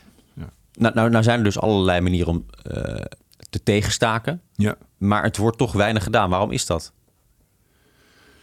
Nou, 0.79 0.95
nou, 0.95 1.11
nou 1.11 1.23
zijn 1.25 1.39
er 1.39 1.45
dus 1.45 1.59
allerlei 1.59 2.01
manieren 2.01 2.29
om 2.29 2.47
eh, 2.63 3.05
te 3.51 3.63
tegenstaken. 3.63 4.41
ja. 4.55 4.77
Maar 4.97 5.23
het 5.23 5.37
wordt 5.37 5.59
toch 5.59 5.73
weinig 5.73 6.03
gedaan. 6.03 6.31
Waarom 6.31 6.51
is 6.51 6.67
dat? 6.67 6.93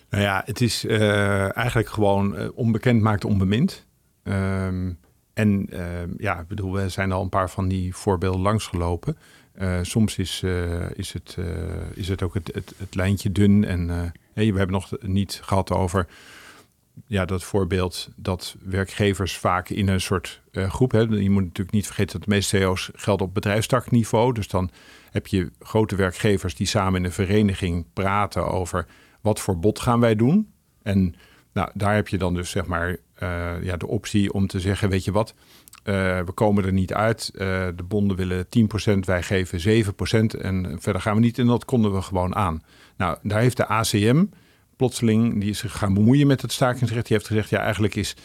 Nou 0.09 0.23
ja, 0.23 0.41
het 0.45 0.61
is 0.61 0.85
eh, 0.85 1.57
eigenlijk 1.57 1.89
gewoon 1.89 2.35
eh, 2.37 2.47
onbekend 2.53 3.01
maakt 3.01 3.25
onbemind. 3.25 3.85
Ehm, 4.23 4.91
en 5.33 5.67
ehm, 5.69 6.09
ja, 6.17 6.39
ik 6.39 6.47
bedoel, 6.47 6.71
we 6.73 6.89
zijn 6.89 7.11
al 7.11 7.21
een 7.21 7.29
paar 7.29 7.49
van 7.49 7.67
die 7.67 7.95
voorbeelden 7.95 8.41
langsgelopen. 8.41 9.17
Eh, 9.53 9.79
soms 9.81 10.17
is, 10.17 10.41
eh, 10.43 10.89
is, 10.95 11.13
het, 11.13 11.35
eh, 11.39 11.45
is 11.93 12.07
het 12.07 12.21
ook 12.21 12.33
het, 12.33 12.51
het, 12.77 12.95
lijntje 12.95 13.31
dun. 13.31 13.65
En 13.65 13.87
hey, 14.33 14.51
we 14.51 14.57
hebben 14.57 14.71
nog 14.71 14.91
niet 15.01 15.39
gehad 15.43 15.71
over 15.71 16.07
ja, 17.07 17.25
dat 17.25 17.43
voorbeeld 17.43 18.09
dat 18.15 18.55
werkgevers 18.63 19.37
vaak 19.37 19.69
in 19.69 19.87
een 19.87 20.01
soort 20.01 20.41
groep 20.51 20.91
hebben. 20.91 21.23
Je 21.23 21.29
moet 21.29 21.43
natuurlijk 21.43 21.75
niet 21.75 21.85
vergeten 21.85 22.19
dat 22.19 22.27
de 22.27 22.35
meeste 22.35 22.57
CEO's 22.57 22.91
gelden 22.95 23.27
op 23.27 23.33
bedrijfstakniveau. 23.33 24.33
Dus 24.33 24.47
dan 24.47 24.69
heb 25.11 25.27
je 25.27 25.51
grote 25.59 25.95
werkgevers 25.95 26.55
die 26.55 26.67
samen 26.67 26.99
in 26.99 27.05
een 27.05 27.11
vereniging 27.11 27.85
praten 27.93 28.47
over 28.47 28.85
wat 29.21 29.39
voor 29.39 29.59
bod 29.59 29.79
gaan 29.79 29.99
wij 29.99 30.15
doen. 30.15 30.51
En 30.81 31.15
nou, 31.53 31.69
daar 31.73 31.95
heb 31.95 32.07
je 32.07 32.17
dan 32.17 32.33
dus 32.33 32.49
zeg 32.49 32.65
maar 32.65 32.97
ja, 33.61 33.77
de 33.77 33.87
optie 33.87 34.33
om 34.33 34.47
te 34.47 34.59
zeggen, 34.59 34.89
weet 34.89 35.05
je 35.05 35.11
wat, 35.11 35.33
we 35.83 36.31
komen 36.33 36.65
er 36.65 36.73
niet 36.73 36.93
uit. 36.93 37.31
de 37.75 37.83
bonden 37.87 38.17
willen 38.17 38.45
10%, 38.45 38.99
wij 38.99 39.23
geven 39.23 39.85
7% 40.35 40.39
en 40.39 40.77
verder 40.79 41.01
gaan 41.01 41.15
we 41.15 41.21
niet. 41.21 41.39
En 41.39 41.47
dat 41.47 41.65
konden 41.65 41.93
we 41.93 42.01
gewoon 42.01 42.35
aan. 42.35 42.63
Nou, 42.97 43.17
daar 43.21 43.39
heeft 43.39 43.57
de 43.57 43.67
ACM 43.67 44.25
plotseling, 44.75 45.39
die 45.39 45.49
is 45.49 45.59
zich 45.59 45.77
gaan 45.77 45.93
bemoeien 45.93 46.27
met 46.27 46.41
het 46.41 46.51
stakingsrecht. 46.51 47.07
Die 47.07 47.15
heeft 47.17 47.27
gezegd, 47.27 47.49
ja, 47.49 47.59
eigenlijk 47.59 47.95
is 47.95 48.15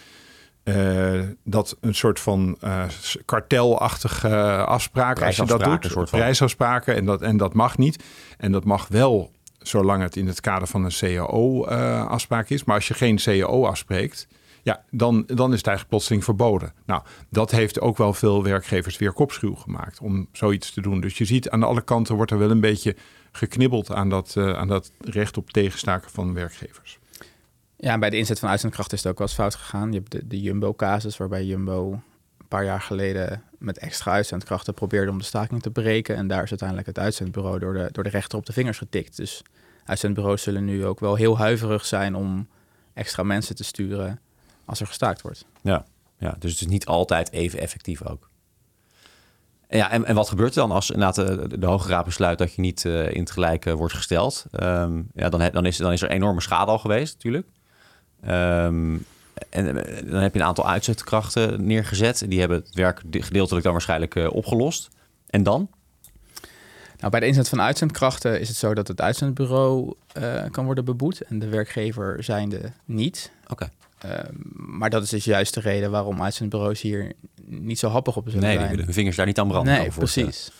uh, 0.64 1.20
dat 1.44 1.76
een 1.80 1.94
soort 1.94 2.20
van 2.20 2.58
kartelachtige 3.24 4.64
afspraak. 4.64 5.22
Als 5.22 5.36
je 5.36 5.44
dat 5.44 5.64
doet, 5.64 5.84
soort 5.84 6.10
van. 6.10 6.18
prijsafspraken. 6.18 6.94
En 6.94 7.04
dat, 7.04 7.22
en 7.22 7.36
dat 7.36 7.54
mag 7.54 7.78
niet. 7.78 8.04
En 8.38 8.52
dat 8.52 8.64
mag 8.64 8.88
wel 8.88 9.32
zolang 9.68 10.02
het 10.02 10.16
in 10.16 10.26
het 10.26 10.40
kader 10.40 10.68
van 10.68 10.85
een 10.85 10.92
CAO-afspraak 10.98 12.48
is. 12.48 12.64
Maar 12.64 12.74
als 12.74 12.88
je 12.88 12.94
geen 12.94 13.16
CAO 13.16 13.66
afspreekt, 13.66 14.28
ja, 14.62 14.85
dan, 14.90 15.24
dan 15.26 15.50
is 15.52 15.57
het 15.57 15.66
eigenlijk 15.66 15.88
plotseling 15.88 16.24
verboden. 16.24 16.72
Nou, 16.87 17.02
dat 17.31 17.50
heeft 17.50 17.81
ook 17.81 17.96
wel 17.96 18.12
veel 18.12 18.42
werkgevers 18.42 18.96
weer 18.96 19.12
kopschuw 19.12 19.54
gemaakt 19.54 20.00
om 20.00 20.28
zoiets 20.33 20.70
te 20.70 20.81
doen. 20.81 21.00
Dus 21.00 21.18
je 21.18 21.24
ziet 21.24 21.50
aan 21.50 21.62
alle 21.62 21.83
kanten 21.83 22.14
wordt 22.14 22.31
er 22.31 22.38
wel 22.38 22.50
een 22.50 22.61
beetje 22.61 22.96
geknibbeld 23.33 23.92
aan 23.92 24.09
dat, 24.09 24.35
uh, 24.38 24.52
aan 24.52 24.68
dat 24.68 24.90
recht 25.00 25.37
op 25.37 25.50
tegenstaken 25.50 26.11
van 26.11 26.35
werkgevers. 26.35 26.98
Ja, 27.76 27.98
bij 27.98 28.11
de 28.11 28.16
inzet 28.16 28.38
van 28.38 28.48
uitzendkracht 28.48 28.92
is 28.92 29.02
het 29.02 29.12
ook 29.12 29.18
wel 29.18 29.26
eens 29.26 29.37
fout 29.37 29.54
gegaan. 29.54 29.92
Je 29.92 29.98
hebt 29.98 30.11
de, 30.11 30.26
de 30.26 30.40
Jumbo-casus, 30.40 31.16
waarbij 31.16 31.44
Jumbo 31.44 31.92
een 31.92 32.48
paar 32.48 32.64
jaar 32.64 32.81
geleden 32.81 33.42
met 33.59 33.78
extra 33.78 34.12
uitzendkrachten 34.12 34.74
probeerde 34.74 35.11
om 35.11 35.18
de 35.18 35.24
staking 35.24 35.62
te 35.62 35.70
breken. 35.70 36.16
En 36.16 36.28
daar 36.28 36.42
is 36.42 36.50
uiteindelijk 36.50 36.88
het 36.88 36.98
uitzendbureau 36.98 37.59
door 37.59 37.72
de, 37.72 37.88
door 37.92 38.04
de 38.04 38.11
rechter 38.11 38.38
op 38.38 38.46
de 38.46 38.52
vingers 38.52 38.78
getikt. 38.78 39.16
Dus 39.16 39.42
uitzendbureaus 39.88 40.42
zullen 40.42 40.64
nu 40.64 40.87
ook 40.87 41.01
wel 41.01 41.14
heel 41.14 41.38
huiverig 41.38 41.87
zijn 41.87 42.14
om 42.14 42.48
extra 42.94 43.22
mensen 43.22 43.57
te 43.57 43.64
sturen 43.64 44.20
als 44.64 44.81
er 44.81 44.87
gestaakt 44.87 45.20
wordt. 45.20 45.44
Ja, 45.62 45.85
ja 46.18 46.37
dus 46.38 46.51
het 46.51 46.61
is 46.61 46.66
niet 46.66 46.87
altijd 46.87 47.33
even 47.33 47.59
effectief 47.59 48.07
ook. 48.07 48.29
Ja, 49.68 49.90
en, 49.90 50.05
en 50.05 50.14
wat 50.14 50.29
gebeurt 50.29 50.55
er 50.55 50.61
dan 50.61 50.70
als 50.70 50.90
inderdaad 50.90 51.14
de, 51.14 51.59
de 51.59 51.66
Hoge 51.66 51.88
Raad 51.88 52.05
besluit 52.05 52.38
dat 52.38 52.55
je 52.55 52.61
niet 52.61 52.85
uh, 52.85 53.14
in 53.14 53.27
het 53.35 53.66
uh, 53.66 53.72
wordt 53.74 53.94
gesteld? 53.94 54.46
Um, 54.61 55.09
ja, 55.14 55.29
dan, 55.29 55.51
dan, 55.53 55.64
is, 55.66 55.77
dan 55.77 55.92
is 55.92 56.03
er 56.03 56.11
enorme 56.11 56.40
schade 56.40 56.70
al 56.70 56.79
geweest 56.79 57.14
natuurlijk. 57.14 57.46
Um, 58.27 59.05
en 59.51 59.87
eh, 59.87 60.11
dan 60.11 60.20
heb 60.20 60.35
je 60.35 60.40
een 60.40 60.46
aantal 60.46 60.68
uitzetkrachten 60.68 61.66
neergezet. 61.66 62.24
Die 62.29 62.40
hebben 62.40 62.59
het 62.59 62.74
werk 62.74 63.03
gedeeltelijk 63.11 63.64
dan 63.64 63.72
waarschijnlijk 63.72 64.29
opgelost. 64.31 64.88
En 65.27 65.42
dan? 65.42 65.70
Nou, 66.98 67.11
bij 67.11 67.20
de 67.20 67.26
inzet 67.26 67.48
van 67.48 67.61
uitzendkrachten 67.61 68.40
is 68.40 68.48
het 68.48 68.56
zo 68.56 68.74
dat 68.74 68.88
het 68.88 69.00
uitzendbureau 69.00 69.94
uh, 70.18 70.42
kan 70.50 70.64
worden 70.64 70.84
beboet 70.84 71.20
en 71.20 71.38
de 71.38 71.48
werkgever 71.48 72.24
zijnde 72.24 72.72
niet. 72.84 73.30
Oké. 73.42 73.52
Okay. 73.52 73.70
Uh, 74.04 74.28
maar 74.54 74.90
dat 74.90 75.02
is 75.02 75.08
dus 75.08 75.24
juist 75.24 75.54
de 75.54 75.61
reden 75.61 75.90
waarom 75.90 76.22
uitzendbureaus 76.22 76.80
hier 76.80 77.12
niet 77.44 77.78
zo 77.78 77.88
happig 77.88 78.16
op 78.16 78.24
zullen 78.26 78.40
nee, 78.40 78.58
zijn. 78.58 78.76
Nee, 78.76 78.84
hun 78.84 78.94
vingers 78.94 79.16
daar 79.16 79.26
niet 79.26 79.38
aan 79.38 79.48
branden. 79.48 79.74
Nee, 79.74 79.90
precies. 79.90 80.50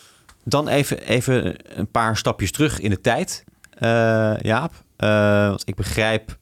Dan 0.45 0.69
even, 0.69 0.99
even 1.03 1.55
een 1.79 1.91
paar 1.91 2.17
stapjes 2.17 2.53
terug 2.53 2.81
in 2.81 2.91
de 2.91 3.01
tijd, 3.01 3.45
uh, 3.75 4.41
Jaap. 4.41 4.73
Uh, 4.99 5.49
want 5.49 5.63
ik 5.69 5.75
begrijp 5.75 6.39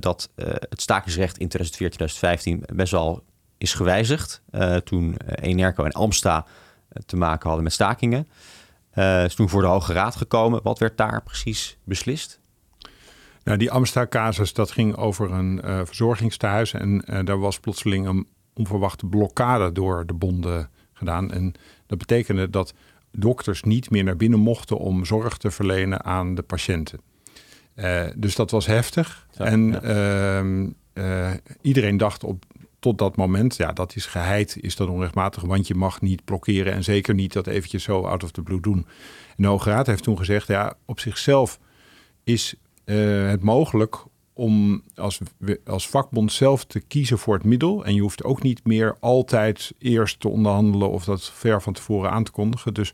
dat 0.00 0.30
het 0.68 0.80
stakingsrecht 0.80 1.38
in 1.38 1.48
2014, 1.48 1.90
2015 1.90 2.76
best 2.76 2.92
wel 2.92 3.22
is 3.58 3.74
gewijzigd. 3.74 4.42
toen 4.84 5.16
Enerco 5.34 5.84
en 5.84 5.92
Amsta 5.92 6.46
te 7.06 7.16
maken 7.16 7.46
hadden 7.46 7.64
met 7.64 7.72
stakingen. 7.72 8.28
Is 9.24 9.34
toen 9.34 9.48
voor 9.48 9.62
de 9.62 9.68
Hoge 9.68 9.92
Raad 9.92 10.16
gekomen. 10.16 10.60
Wat 10.62 10.78
werd 10.78 10.96
daar 10.96 11.22
precies 11.22 11.78
beslist? 11.84 12.40
Nou, 13.44 13.58
die 13.58 13.70
Amsta-casus, 13.70 14.52
dat 14.52 14.70
ging 14.70 14.96
over 14.96 15.32
een 15.32 15.60
verzorgingstehuis. 15.86 16.72
En 16.72 17.04
daar 17.24 17.38
was 17.38 17.60
plotseling 17.60 18.06
een 18.06 18.26
onverwachte 18.54 19.06
blokkade 19.06 19.72
door 19.72 20.06
de 20.06 20.14
bonden 20.14 20.70
gedaan. 20.92 21.32
En 21.32 21.54
dat 21.86 21.98
betekende 21.98 22.50
dat 22.50 22.74
dokters 23.12 23.62
niet 23.62 23.90
meer 23.90 24.04
naar 24.04 24.16
binnen 24.16 24.38
mochten 24.38 24.78
om 24.78 25.04
zorg 25.04 25.36
te 25.36 25.50
verlenen 25.50 26.04
aan 26.04 26.34
de 26.34 26.42
patiënten. 26.42 27.00
Uh, 27.74 28.02
dus 28.16 28.34
dat 28.34 28.50
was 28.50 28.66
heftig. 28.66 29.26
Ja, 29.30 29.44
en 29.44 29.66
ja. 29.66 30.42
Uh, 30.42 30.66
uh, 30.94 31.30
iedereen 31.60 31.96
dacht 31.96 32.24
op, 32.24 32.44
tot 32.80 32.98
dat 32.98 33.16
moment, 33.16 33.56
ja, 33.56 33.72
dat 33.72 33.96
is 33.96 34.06
geheid, 34.06 34.56
is 34.60 34.76
dat 34.76 34.88
onrechtmatig, 34.88 35.42
want 35.42 35.66
je 35.66 35.74
mag 35.74 36.00
niet 36.00 36.24
blokkeren 36.24 36.72
en 36.72 36.84
zeker 36.84 37.14
niet 37.14 37.32
dat 37.32 37.46
eventjes 37.46 37.82
zo 37.82 38.02
out 38.02 38.24
of 38.24 38.30
the 38.30 38.42
blue 38.42 38.60
doen. 38.60 38.86
En 39.28 39.42
de 39.42 39.46
Hoge 39.46 39.70
Raad 39.70 39.86
heeft 39.86 40.02
toen 40.02 40.18
gezegd, 40.18 40.46
ja, 40.46 40.74
op 40.84 41.00
zichzelf 41.00 41.58
is 42.24 42.54
het 42.84 43.42
mogelijk 43.42 44.04
om 44.32 44.82
als, 44.94 45.20
als 45.66 45.88
vakbond 45.88 46.32
zelf 46.32 46.64
te 46.64 46.80
kiezen 46.80 47.18
voor 47.18 47.34
het 47.34 47.44
middel. 47.44 47.84
En 47.84 47.94
je 47.94 48.00
hoeft 48.00 48.24
ook 48.24 48.42
niet 48.42 48.64
meer 48.64 48.96
altijd 49.00 49.72
eerst 49.78 50.20
te 50.20 50.28
onderhandelen 50.28 50.90
of 50.90 51.04
dat 51.04 51.30
ver 51.30 51.62
van 51.62 51.72
tevoren 51.72 52.10
aan 52.10 52.24
te 52.24 52.30
kondigen. 52.30 52.74
Dus 52.74 52.92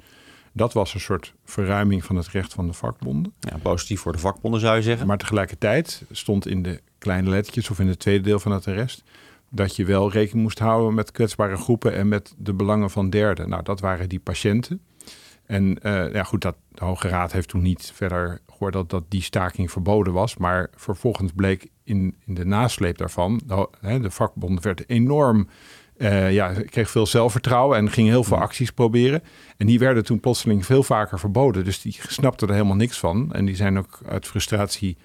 dat 0.53 0.73
was 0.73 0.95
een 0.95 1.01
soort 1.01 1.35
verruiming 1.45 2.05
van 2.05 2.17
het 2.17 2.29
recht 2.29 2.55
van 2.55 2.67
de 2.67 2.73
vakbonden. 2.73 3.33
Ja, 3.41 3.59
positief 3.63 4.01
voor 4.01 4.13
de 4.13 4.19
vakbonden 4.19 4.61
zou 4.61 4.77
je 4.77 4.83
zeggen. 4.83 5.07
Maar 5.07 5.19
tegelijkertijd 5.19 6.05
stond 6.11 6.47
in 6.47 6.63
de 6.63 6.81
kleine 6.99 7.29
lettertjes 7.29 7.71
of 7.71 7.79
in 7.79 7.89
het 7.89 7.99
tweede 7.99 8.25
deel 8.25 8.39
van 8.39 8.53
het 8.53 8.67
arrest 8.67 9.03
dat 9.51 9.77
je 9.77 9.85
wel 9.85 10.11
rekening 10.11 10.43
moest 10.43 10.59
houden 10.59 10.95
met 10.95 11.13
kwetsbare 11.13 11.57
groepen 11.57 11.95
en 11.95 12.09
met 12.09 12.35
de 12.39 12.55
belangen 12.55 12.91
van 12.91 13.11
derden. 13.11 13.49
Nou, 13.49 13.63
dat 13.63 13.81
waren 13.81 14.09
die 14.09 14.21
patiënten. 14.21 14.81
En 15.47 15.79
uh, 15.83 16.13
ja, 16.13 16.23
goed, 16.23 16.43
dat, 16.43 16.57
de 16.73 16.85
Hoge 16.85 17.09
Raad 17.09 17.33
heeft 17.33 17.49
toen 17.49 17.63
niet 17.63 17.93
verder 17.95 18.41
gehoord 18.51 18.73
dat, 18.73 18.91
dat 18.91 19.05
die 19.09 19.23
staking 19.23 19.71
verboden 19.71 20.13
was. 20.13 20.37
Maar 20.37 20.71
vervolgens 20.75 21.33
bleek 21.33 21.69
in, 21.85 22.17
in 22.27 22.35
de 22.35 22.45
nasleep 22.45 22.99
daarvan, 22.99 23.41
de, 23.47 24.01
de 24.01 24.11
vakbond 24.11 24.63
werd 24.63 24.89
enorm 24.89 25.49
uh, 25.99 26.33
ja, 26.33 26.53
kreeg 26.53 26.91
veel 26.91 27.07
zelfvertrouwen 27.07 27.79
en 27.79 27.91
ging 27.91 28.09
heel 28.09 28.25
veel 28.25 28.37
acties 28.37 28.71
proberen. 28.71 29.23
En 29.57 29.67
die 29.67 29.79
werden 29.79 30.05
toen 30.05 30.21
plotseling 30.21 30.67
veel 30.67 30.83
vaker 30.83 31.19
verboden. 31.19 31.65
Dus 31.65 31.81
die 31.81 31.99
snapten 32.09 32.49
er 32.49 32.55
helemaal 32.55 32.77
niks 32.77 32.99
van. 32.99 33.33
En 33.33 33.45
die 33.45 33.57
zijn 33.57 33.79
ook 33.79 34.01
uit 34.07 34.27
frustratie 34.27 34.97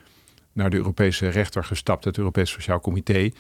naar 0.54 0.70
de 0.70 0.78
Europese 0.78 1.30
rechter 1.30 1.64
gestapt, 1.64 2.04
het 2.04 2.18
Europees 2.18 2.52
Sociaal 2.52 2.80
Comité. 2.80 3.32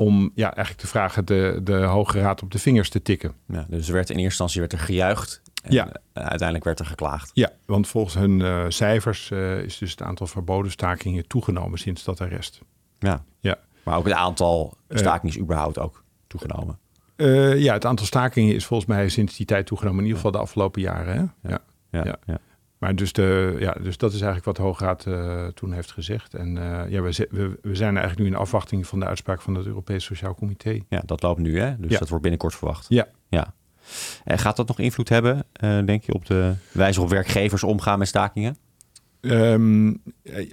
Om 0.00 0.30
ja, 0.34 0.54
eigenlijk 0.54 0.76
te 0.76 0.86
vragen 0.86 1.24
de, 1.24 1.60
de 1.62 1.76
Hoge 1.76 2.20
Raad 2.20 2.42
op 2.42 2.50
de 2.50 2.58
vingers 2.58 2.90
te 2.90 3.02
tikken. 3.02 3.34
Ja, 3.46 3.66
dus 3.68 3.88
er 3.88 3.94
werd 3.94 4.10
in 4.10 4.14
eerste 4.16 4.28
instantie 4.28 4.60
werd 4.60 4.72
er 4.72 4.78
gejuicht. 4.78 5.42
En 5.62 5.72
ja. 5.72 5.92
uiteindelijk 6.12 6.64
werd 6.64 6.78
er 6.78 6.86
geklaagd. 6.86 7.30
Ja, 7.34 7.50
want 7.66 7.88
volgens 7.88 8.14
hun 8.14 8.40
uh, 8.40 8.64
cijfers 8.68 9.30
uh, 9.30 9.58
is 9.58 9.78
dus 9.78 9.90
het 9.90 10.02
aantal 10.02 10.26
verboden 10.26 10.70
stakingen 10.70 11.26
toegenomen 11.26 11.78
sinds 11.78 12.04
dat 12.04 12.20
arrest. 12.20 12.60
Ja. 12.98 13.24
ja. 13.40 13.58
Maar 13.82 13.96
ook 13.96 14.04
het 14.04 14.14
aantal 14.14 14.76
stakingen 14.88 15.36
is 15.36 15.42
überhaupt 15.42 15.78
ook 15.78 16.04
toegenomen. 16.26 16.78
Ja, 17.56 17.72
het 17.72 17.84
aantal 17.84 18.06
stakingen 18.06 18.54
is 18.54 18.66
volgens 18.66 18.88
mij 18.88 19.08
sinds 19.08 19.36
die 19.36 19.46
tijd 19.46 19.66
toegenomen. 19.66 19.98
In 19.98 20.06
ieder 20.06 20.16
geval 20.16 20.32
de 20.32 20.38
afgelopen 20.38 20.80
jaren. 20.80 21.32
Hè? 21.42 21.50
Ja. 21.50 21.58
Ja, 21.90 22.18
ja. 22.26 22.38
Maar 22.80 22.94
dus, 22.94 23.12
de, 23.12 23.56
ja, 23.58 23.72
dus 23.72 23.96
dat 23.96 24.12
is 24.12 24.20
eigenlijk 24.20 24.44
wat 24.44 24.56
de 24.56 24.62
Hoge 24.62 24.84
Raad 24.84 25.06
uh, 25.06 25.46
toen 25.46 25.72
heeft 25.72 25.92
gezegd. 25.92 26.34
En 26.34 26.56
uh, 26.56 26.82
ja, 26.88 27.00
we, 27.00 27.28
we, 27.30 27.58
we, 27.62 27.74
zijn 27.74 27.96
eigenlijk 27.96 28.18
nu 28.18 28.26
in 28.34 28.40
afwachting 28.40 28.86
van 28.86 29.00
de 29.00 29.06
uitspraak 29.06 29.40
van 29.40 29.54
het 29.54 29.66
Europees 29.66 30.04
Sociaal 30.04 30.34
Comité. 30.34 30.80
Ja, 30.88 31.02
dat 31.06 31.22
loopt 31.22 31.40
nu, 31.40 31.60
hè? 31.60 31.76
Dus 31.78 31.98
dat 31.98 32.08
wordt 32.08 32.22
binnenkort 32.22 32.54
verwacht. 32.54 32.86
Ja. 32.88 33.08
ja. 33.28 33.54
En 34.24 34.38
gaat 34.38 34.56
dat 34.56 34.68
nog 34.68 34.78
invloed 34.78 35.08
hebben, 35.08 35.46
denk 35.84 36.04
je, 36.04 36.14
op 36.14 36.26
de 36.26 36.54
wijze 36.72 37.00
waarop 37.00 37.14
werkgevers 37.14 37.62
omgaan 37.62 37.98
met 37.98 38.08
stakingen? 38.08 38.56
Um, 39.20 40.02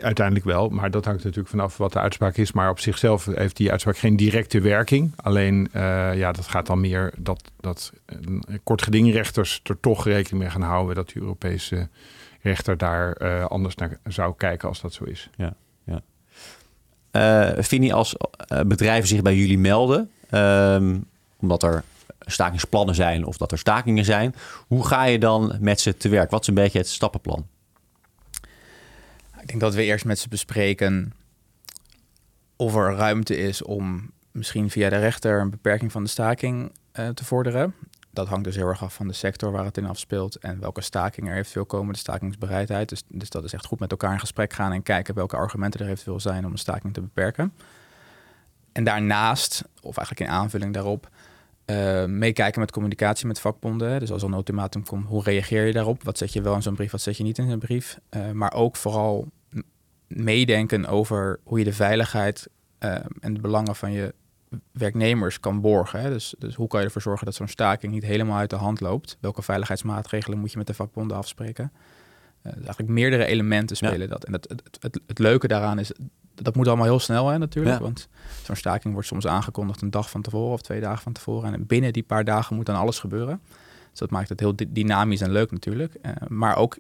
uiteindelijk 0.01 0.45
wel, 0.45 0.69
maar 0.69 0.91
dat 0.91 1.05
hangt 1.05 1.23
natuurlijk 1.23 1.49
vanaf 1.49 1.77
wat 1.77 1.93
de 1.93 1.99
uitspraak 1.99 2.37
is. 2.37 2.51
Maar 2.51 2.69
op 2.69 2.79
zichzelf 2.79 3.25
heeft 3.25 3.57
die 3.57 3.71
uitspraak 3.71 3.97
geen 3.97 4.15
directe 4.15 4.61
werking. 4.61 5.13
Alleen, 5.15 5.69
uh, 5.75 6.17
ja, 6.17 6.31
dat 6.31 6.47
gaat 6.47 6.65
dan 6.65 6.79
meer 6.79 7.13
dat, 7.17 7.51
dat 7.59 7.91
kortgedingrechters 8.63 9.59
er 9.63 9.79
toch 9.79 10.05
rekening 10.05 10.41
mee 10.41 10.51
gaan 10.51 10.61
houden 10.61 10.95
dat 10.95 11.09
de 11.09 11.19
Europese 11.19 11.89
rechter 12.41 12.77
daar 12.77 13.21
uh, 13.21 13.45
anders 13.45 13.75
naar 13.75 13.99
zou 14.03 14.33
kijken 14.37 14.67
als 14.67 14.81
dat 14.81 14.93
zo 14.93 15.03
is. 15.03 15.29
Ja, 15.35 15.53
ja. 15.83 16.01
Uh, 17.55 17.63
Fini, 17.63 17.91
als 17.91 18.15
bedrijven 18.65 19.07
zich 19.07 19.21
bij 19.21 19.35
jullie 19.35 19.59
melden, 19.59 20.11
um, 20.31 21.05
omdat 21.39 21.63
er 21.63 21.83
stakingsplannen 22.19 22.95
zijn 22.95 23.25
of 23.25 23.37
dat 23.37 23.51
er 23.51 23.57
stakingen 23.57 24.05
zijn, 24.05 24.35
hoe 24.67 24.87
ga 24.87 25.03
je 25.03 25.19
dan 25.19 25.57
met 25.59 25.79
ze 25.79 25.97
te 25.97 26.09
werk? 26.09 26.31
Wat 26.31 26.41
is 26.41 26.47
een 26.47 26.53
beetje 26.53 26.77
het 26.77 26.87
stappenplan? 26.87 27.45
Ik 29.47 29.53
denk 29.53 29.65
dat 29.65 29.75
we 29.75 29.83
eerst 29.83 30.05
met 30.05 30.19
ze 30.19 30.29
bespreken 30.29 31.13
of 32.55 32.75
er 32.75 32.95
ruimte 32.95 33.37
is 33.37 33.61
om 33.61 34.11
misschien 34.31 34.69
via 34.69 34.89
de 34.89 34.97
rechter 34.97 35.39
een 35.39 35.49
beperking 35.49 35.91
van 35.91 36.03
de 36.03 36.09
staking 36.09 36.71
uh, 36.99 37.09
te 37.09 37.25
vorderen. 37.25 37.73
Dat 38.11 38.27
hangt 38.27 38.43
dus 38.43 38.55
heel 38.55 38.67
erg 38.67 38.83
af 38.83 38.93
van 38.93 39.07
de 39.07 39.13
sector 39.13 39.51
waar 39.51 39.65
het 39.65 39.77
in 39.77 39.85
afspeelt 39.85 40.35
en 40.35 40.59
welke 40.59 40.81
staking 40.81 41.29
er 41.29 41.35
eventueel 41.35 41.65
komen, 41.65 41.93
de 41.93 41.99
stakingsbereidheid. 41.99 42.89
Dus, 42.89 43.03
dus 43.07 43.29
dat 43.29 43.43
is 43.43 43.53
echt 43.53 43.65
goed 43.65 43.79
met 43.79 43.91
elkaar 43.91 44.13
in 44.13 44.19
gesprek 44.19 44.53
gaan 44.53 44.71
en 44.71 44.83
kijken 44.83 45.15
welke 45.15 45.35
argumenten 45.35 45.79
er 45.79 45.91
eventueel 45.91 46.19
zijn 46.19 46.45
om 46.45 46.51
een 46.51 46.57
staking 46.57 46.93
te 46.93 47.01
beperken. 47.01 47.53
En 48.71 48.83
daarnaast, 48.83 49.63
of 49.81 49.97
eigenlijk 49.97 50.29
in 50.29 50.35
aanvulling 50.35 50.73
daarop, 50.73 51.09
uh, 51.65 52.05
meekijken 52.05 52.59
met 52.59 52.71
communicatie 52.71 53.27
met 53.27 53.39
vakbonden. 53.39 53.99
Dus 53.99 54.11
als 54.11 54.21
er 54.21 54.27
een 54.27 54.33
ultimatum 54.33 54.83
komt, 54.85 55.07
hoe 55.07 55.23
reageer 55.23 55.65
je 55.65 55.73
daarop? 55.73 56.03
Wat 56.03 56.17
zet 56.17 56.33
je 56.33 56.41
wel 56.41 56.55
in 56.55 56.61
zo'n 56.61 56.75
brief, 56.75 56.91
wat 56.91 57.01
zet 57.01 57.17
je 57.17 57.23
niet 57.23 57.37
in 57.37 57.49
zo'n 57.49 57.59
brief? 57.59 57.99
Uh, 58.09 58.31
maar 58.31 58.53
ook 58.53 58.75
vooral 58.75 59.27
meedenken 60.07 60.85
over 60.85 61.39
hoe 61.43 61.59
je 61.59 61.65
de 61.65 61.73
veiligheid 61.73 62.47
uh, 62.79 62.95
en 63.19 63.33
de 63.33 63.41
belangen 63.41 63.75
van 63.75 63.91
je 63.91 64.13
werknemers 64.71 65.39
kan 65.39 65.61
borgen. 65.61 66.01
Hè? 66.01 66.09
Dus, 66.09 66.35
dus 66.37 66.55
hoe 66.55 66.67
kan 66.67 66.79
je 66.79 66.85
ervoor 66.85 67.01
zorgen 67.01 67.25
dat 67.25 67.35
zo'n 67.35 67.47
staking 67.47 67.93
niet 67.93 68.03
helemaal 68.03 68.37
uit 68.37 68.49
de 68.49 68.55
hand 68.55 68.81
loopt? 68.81 69.17
Welke 69.19 69.41
veiligheidsmaatregelen 69.41 70.39
moet 70.39 70.51
je 70.51 70.57
met 70.57 70.67
de 70.67 70.73
vakbonden 70.73 71.17
afspreken? 71.17 71.71
Uh, 72.43 72.53
eigenlijk 72.53 72.89
meerdere 72.89 73.25
elementen 73.25 73.75
spelen 73.75 74.09
dat. 74.09 74.23
En 74.23 74.33
het, 74.33 74.49
het, 74.49 74.77
het, 74.79 74.99
het, 75.07 75.19
leuke 75.19 75.47
daaraan 75.47 75.79
is, 75.79 75.91
dat 76.33 76.55
moet 76.55 76.67
allemaal 76.67 76.85
heel 76.85 76.99
snel 76.99 77.27
hè, 77.27 77.37
natuurlijk. 77.37 77.79
Want 77.79 78.07
zo'n 78.43 78.55
staking 78.55 78.93
wordt 78.93 79.07
soms 79.07 79.27
aangekondigd 79.27 79.81
een 79.81 79.91
dag 79.91 80.09
van 80.09 80.21
tevoren 80.21 80.53
of 80.53 80.61
twee 80.61 80.81
dagen 80.81 81.03
van 81.03 81.13
tevoren. 81.13 81.53
En 81.53 81.65
binnen 81.65 81.93
die 81.93 82.03
paar 82.03 82.23
dagen 82.23 82.55
moet 82.55 82.65
dan 82.65 82.75
alles 82.75 82.99
gebeuren. 82.99 83.41
Dus 83.89 83.99
dat 83.99 84.09
maakt 84.09 84.29
het 84.29 84.39
heel 84.39 84.55
dynamisch 84.67 85.21
en 85.21 85.31
leuk 85.31 85.51
natuurlijk. 85.51 85.93
Uh, 86.01 86.11
maar 86.27 86.55
ook 86.55 86.77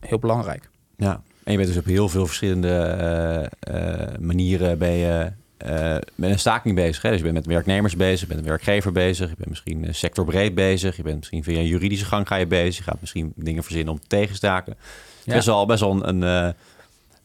heel 0.00 0.18
belangrijk. 0.18 0.70
Ja, 0.96 1.22
en 1.48 1.54
je 1.54 1.60
bent 1.60 1.74
dus 1.74 1.82
op 1.82 1.84
heel 1.84 2.08
veel 2.08 2.26
verschillende 2.26 3.50
uh, 3.70 4.18
manieren 4.20 4.78
ben 4.78 4.92
je 4.92 5.32
uh, 5.66 5.96
met 6.14 6.30
een 6.30 6.38
staking 6.38 6.74
bezig. 6.74 7.02
Hè? 7.02 7.08
Dus 7.08 7.18
je 7.18 7.24
bent 7.24 7.36
met 7.36 7.46
werknemers 7.46 7.96
bezig, 7.96 8.20
je 8.20 8.26
bent 8.26 8.40
een 8.40 8.46
werkgever 8.46 8.92
bezig, 8.92 9.28
je 9.28 9.36
bent 9.36 9.48
misschien 9.48 9.94
sectorbreed 9.94 10.54
bezig, 10.54 10.96
je 10.96 11.02
bent 11.02 11.16
misschien 11.16 11.44
via 11.44 11.58
een 11.58 11.66
juridische 11.66 12.04
gang 12.04 12.28
ga 12.28 12.36
je 12.36 12.46
bezig, 12.46 12.76
je 12.76 12.82
gaat 12.90 13.00
misschien 13.00 13.32
dingen 13.36 13.62
verzinnen 13.62 13.92
om 13.92 14.00
tegenstaken. 14.06 14.76
Ja. 15.24 15.34
Best 15.34 15.46
wel, 15.46 15.66
best 15.66 15.80
wel 15.80 15.90
een, 15.90 16.22
een, 16.22 16.54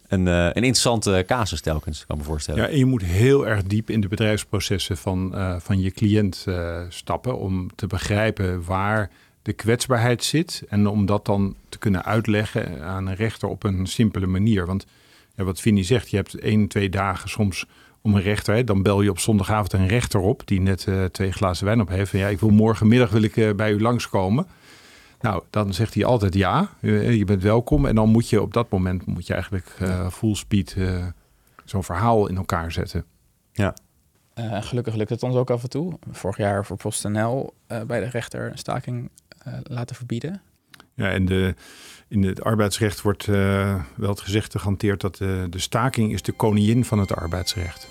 een, 0.07 0.25
een 0.25 0.53
interessante 0.53 1.23
casus 1.27 1.61
telkens, 1.61 2.05
kan 2.05 2.17
me 2.17 2.23
voorstellen. 2.23 2.61
Ja, 2.61 2.67
en 2.67 2.77
je 2.77 2.85
moet 2.85 3.03
heel 3.03 3.47
erg 3.47 3.63
diep 3.63 3.89
in 3.89 4.01
de 4.01 4.07
bedrijfsprocessen 4.07 4.97
van, 4.97 5.31
uh, 5.33 5.55
van 5.59 5.81
je 5.81 5.91
cliënt 5.91 6.45
uh, 6.49 6.81
stappen 6.89 7.39
om 7.39 7.69
te 7.75 7.87
begrijpen 7.87 8.63
waar 8.63 9.09
de 9.43 9.53
kwetsbaarheid 9.53 10.23
zit 10.23 10.63
en 10.69 10.87
om 10.87 11.05
dat 11.05 11.25
dan 11.25 11.55
te 11.69 11.77
kunnen 11.77 12.05
uitleggen 12.05 12.83
aan 12.83 13.07
een 13.07 13.15
rechter 13.15 13.47
op 13.47 13.63
een 13.63 13.87
simpele 13.87 14.27
manier. 14.27 14.65
Want 14.65 14.85
ja, 15.35 15.43
wat 15.43 15.59
Vinnie 15.59 15.83
zegt, 15.83 16.09
je 16.09 16.15
hebt 16.15 16.39
één, 16.39 16.67
twee 16.67 16.89
dagen 16.89 17.29
soms 17.29 17.65
om 18.01 18.15
een 18.15 18.21
rechter. 18.21 18.55
Hè, 18.55 18.63
dan 18.63 18.81
bel 18.81 19.01
je 19.01 19.09
op 19.09 19.19
zondagavond 19.19 19.73
een 19.73 19.87
rechter 19.87 20.19
op 20.19 20.41
die 20.45 20.61
net 20.61 20.85
uh, 20.85 21.05
twee 21.05 21.31
glazen 21.31 21.65
wijn 21.65 21.81
op 21.81 21.87
heeft. 21.87 22.13
En 22.13 22.19
ja, 22.19 22.27
ik 22.27 22.39
wil 22.39 22.49
morgenmiddag 22.49 23.09
wil 23.09 23.21
ik 23.21 23.35
uh, 23.35 23.53
bij 23.53 23.71
u 23.71 23.81
langskomen. 23.81 24.47
Nou, 25.21 25.43
dan 25.49 25.73
zegt 25.73 25.93
hij 25.93 26.05
altijd 26.05 26.33
ja, 26.33 26.69
je 26.81 27.23
bent 27.25 27.41
welkom. 27.41 27.85
En 27.85 27.95
dan 27.95 28.09
moet 28.09 28.29
je 28.29 28.41
op 28.41 28.53
dat 28.53 28.69
moment 28.69 29.05
moet 29.05 29.27
je 29.27 29.33
eigenlijk 29.33 29.75
uh, 29.81 30.09
full 30.09 30.35
speed 30.35 30.77
zo'n 31.65 31.83
verhaal 31.83 32.27
in 32.27 32.37
elkaar 32.37 32.71
zetten. 32.71 33.05
Ja. 33.51 33.75
gelukkig 34.35 34.95
lukt 34.95 35.09
het 35.09 35.23
ons 35.23 35.35
ook 35.35 35.49
af 35.49 35.63
en 35.63 35.69
toe. 35.69 35.93
Vorig 36.11 36.37
jaar 36.37 36.65
voor 36.65 36.77
PostNL 36.77 37.53
bij 37.67 37.99
de 37.99 38.09
rechter 38.09 38.51
een 38.51 38.57
staking 38.57 39.09
laten 39.63 39.95
verbieden. 39.95 40.41
Ja, 40.95 41.09
en 41.09 41.25
de, 41.25 41.55
in 42.07 42.23
het 42.23 42.43
arbeidsrecht 42.43 43.01
wordt 43.01 43.27
uh, 43.27 43.83
wel 43.95 44.09
het 44.09 44.21
gezegd 44.21 44.59
gehanteerd 44.59 45.01
dat 45.01 45.15
de, 45.15 45.47
de 45.49 45.59
staking 45.59 46.13
is 46.13 46.21
de 46.21 46.31
koningin 46.31 46.85
van 46.85 46.99
het 46.99 47.15
arbeidsrecht. 47.15 47.87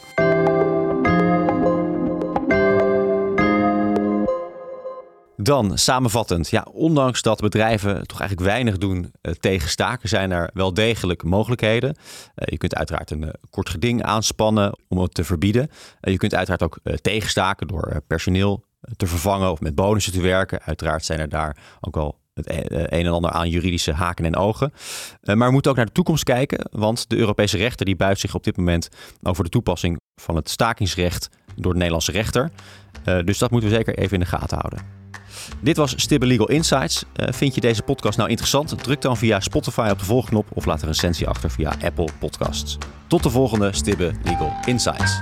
Dan 5.36 5.78
samenvattend, 5.78 6.50
ja, 6.50 6.66
ondanks 6.72 7.22
dat 7.22 7.40
bedrijven 7.40 8.06
toch 8.06 8.20
eigenlijk 8.20 8.50
weinig 8.50 8.78
doen 8.78 8.98
uh, 9.22 9.32
tegen 9.32 9.68
staken, 9.68 10.08
zijn 10.08 10.30
er 10.30 10.50
wel 10.54 10.74
degelijk 10.74 11.22
mogelijkheden. 11.22 11.88
Uh, 11.88 11.94
je 12.34 12.56
kunt 12.56 12.74
uiteraard 12.74 13.10
een 13.10 13.22
uh, 13.22 13.30
kort 13.50 13.68
geding 13.68 14.02
aanspannen 14.02 14.78
om 14.88 14.98
het 14.98 15.14
te 15.14 15.24
verbieden. 15.24 15.68
je 16.00 16.16
kunt 16.16 16.34
uiteraard 16.34 16.62
ook 16.62 16.78
tegenstaken 17.00 17.66
door 17.66 18.02
personeel 18.06 18.64
te 18.96 19.06
vervangen 19.06 19.50
of 19.50 19.60
met 19.60 19.74
bonussen 19.74 20.12
te 20.12 20.20
werken. 20.20 20.62
Uiteraard 20.62 21.04
zijn 21.04 21.20
er 21.20 21.28
daar 21.28 21.56
ook 21.80 21.94
wel 21.94 22.20
het 22.34 22.46
e-, 22.46 22.64
een 22.68 23.06
en 23.06 23.12
ander 23.12 23.30
aan 23.30 23.48
juridische 23.48 23.92
haken 23.92 24.24
en 24.24 24.36
ogen. 24.36 24.72
Uh, 25.22 25.34
maar 25.34 25.46
we 25.46 25.52
moeten 25.52 25.70
ook 25.70 25.76
naar 25.76 25.86
de 25.86 25.92
toekomst 25.92 26.24
kijken, 26.24 26.68
want 26.70 27.08
de 27.08 27.16
Europese 27.16 27.56
rechter 27.56 27.86
die 27.86 27.96
buigt 27.96 28.20
zich 28.20 28.34
op 28.34 28.44
dit 28.44 28.56
moment 28.56 28.88
over 29.22 29.44
de 29.44 29.50
toepassing 29.50 30.00
van 30.20 30.36
het 30.36 30.50
stakingsrecht 30.50 31.28
door 31.56 31.72
de 31.72 31.78
Nederlandse 31.78 32.12
rechter. 32.12 32.50
Uh, 33.04 33.18
dus 33.24 33.38
dat 33.38 33.50
moeten 33.50 33.70
we 33.70 33.74
zeker 33.74 33.98
even 33.98 34.12
in 34.12 34.20
de 34.20 34.26
gaten 34.26 34.58
houden. 34.58 35.00
Dit 35.60 35.76
was 35.76 35.94
Stibbe 35.96 36.26
Legal 36.26 36.48
Insights. 36.48 37.04
Vind 37.14 37.54
je 37.54 37.60
deze 37.60 37.82
podcast 37.82 38.18
nou 38.18 38.30
interessant? 38.30 38.82
Druk 38.82 39.00
dan 39.00 39.16
via 39.16 39.40
Spotify 39.40 39.88
op 39.90 39.98
de 39.98 40.04
volgknop 40.04 40.46
of 40.52 40.64
laat 40.64 40.82
een 40.82 40.88
recensie 40.88 41.28
achter 41.28 41.50
via 41.50 41.74
Apple 41.82 42.08
Podcasts. 42.18 42.78
Tot 43.06 43.22
de 43.22 43.30
volgende 43.30 43.72
Stibbe 43.72 44.12
Legal 44.24 44.52
Insights. 44.64 45.20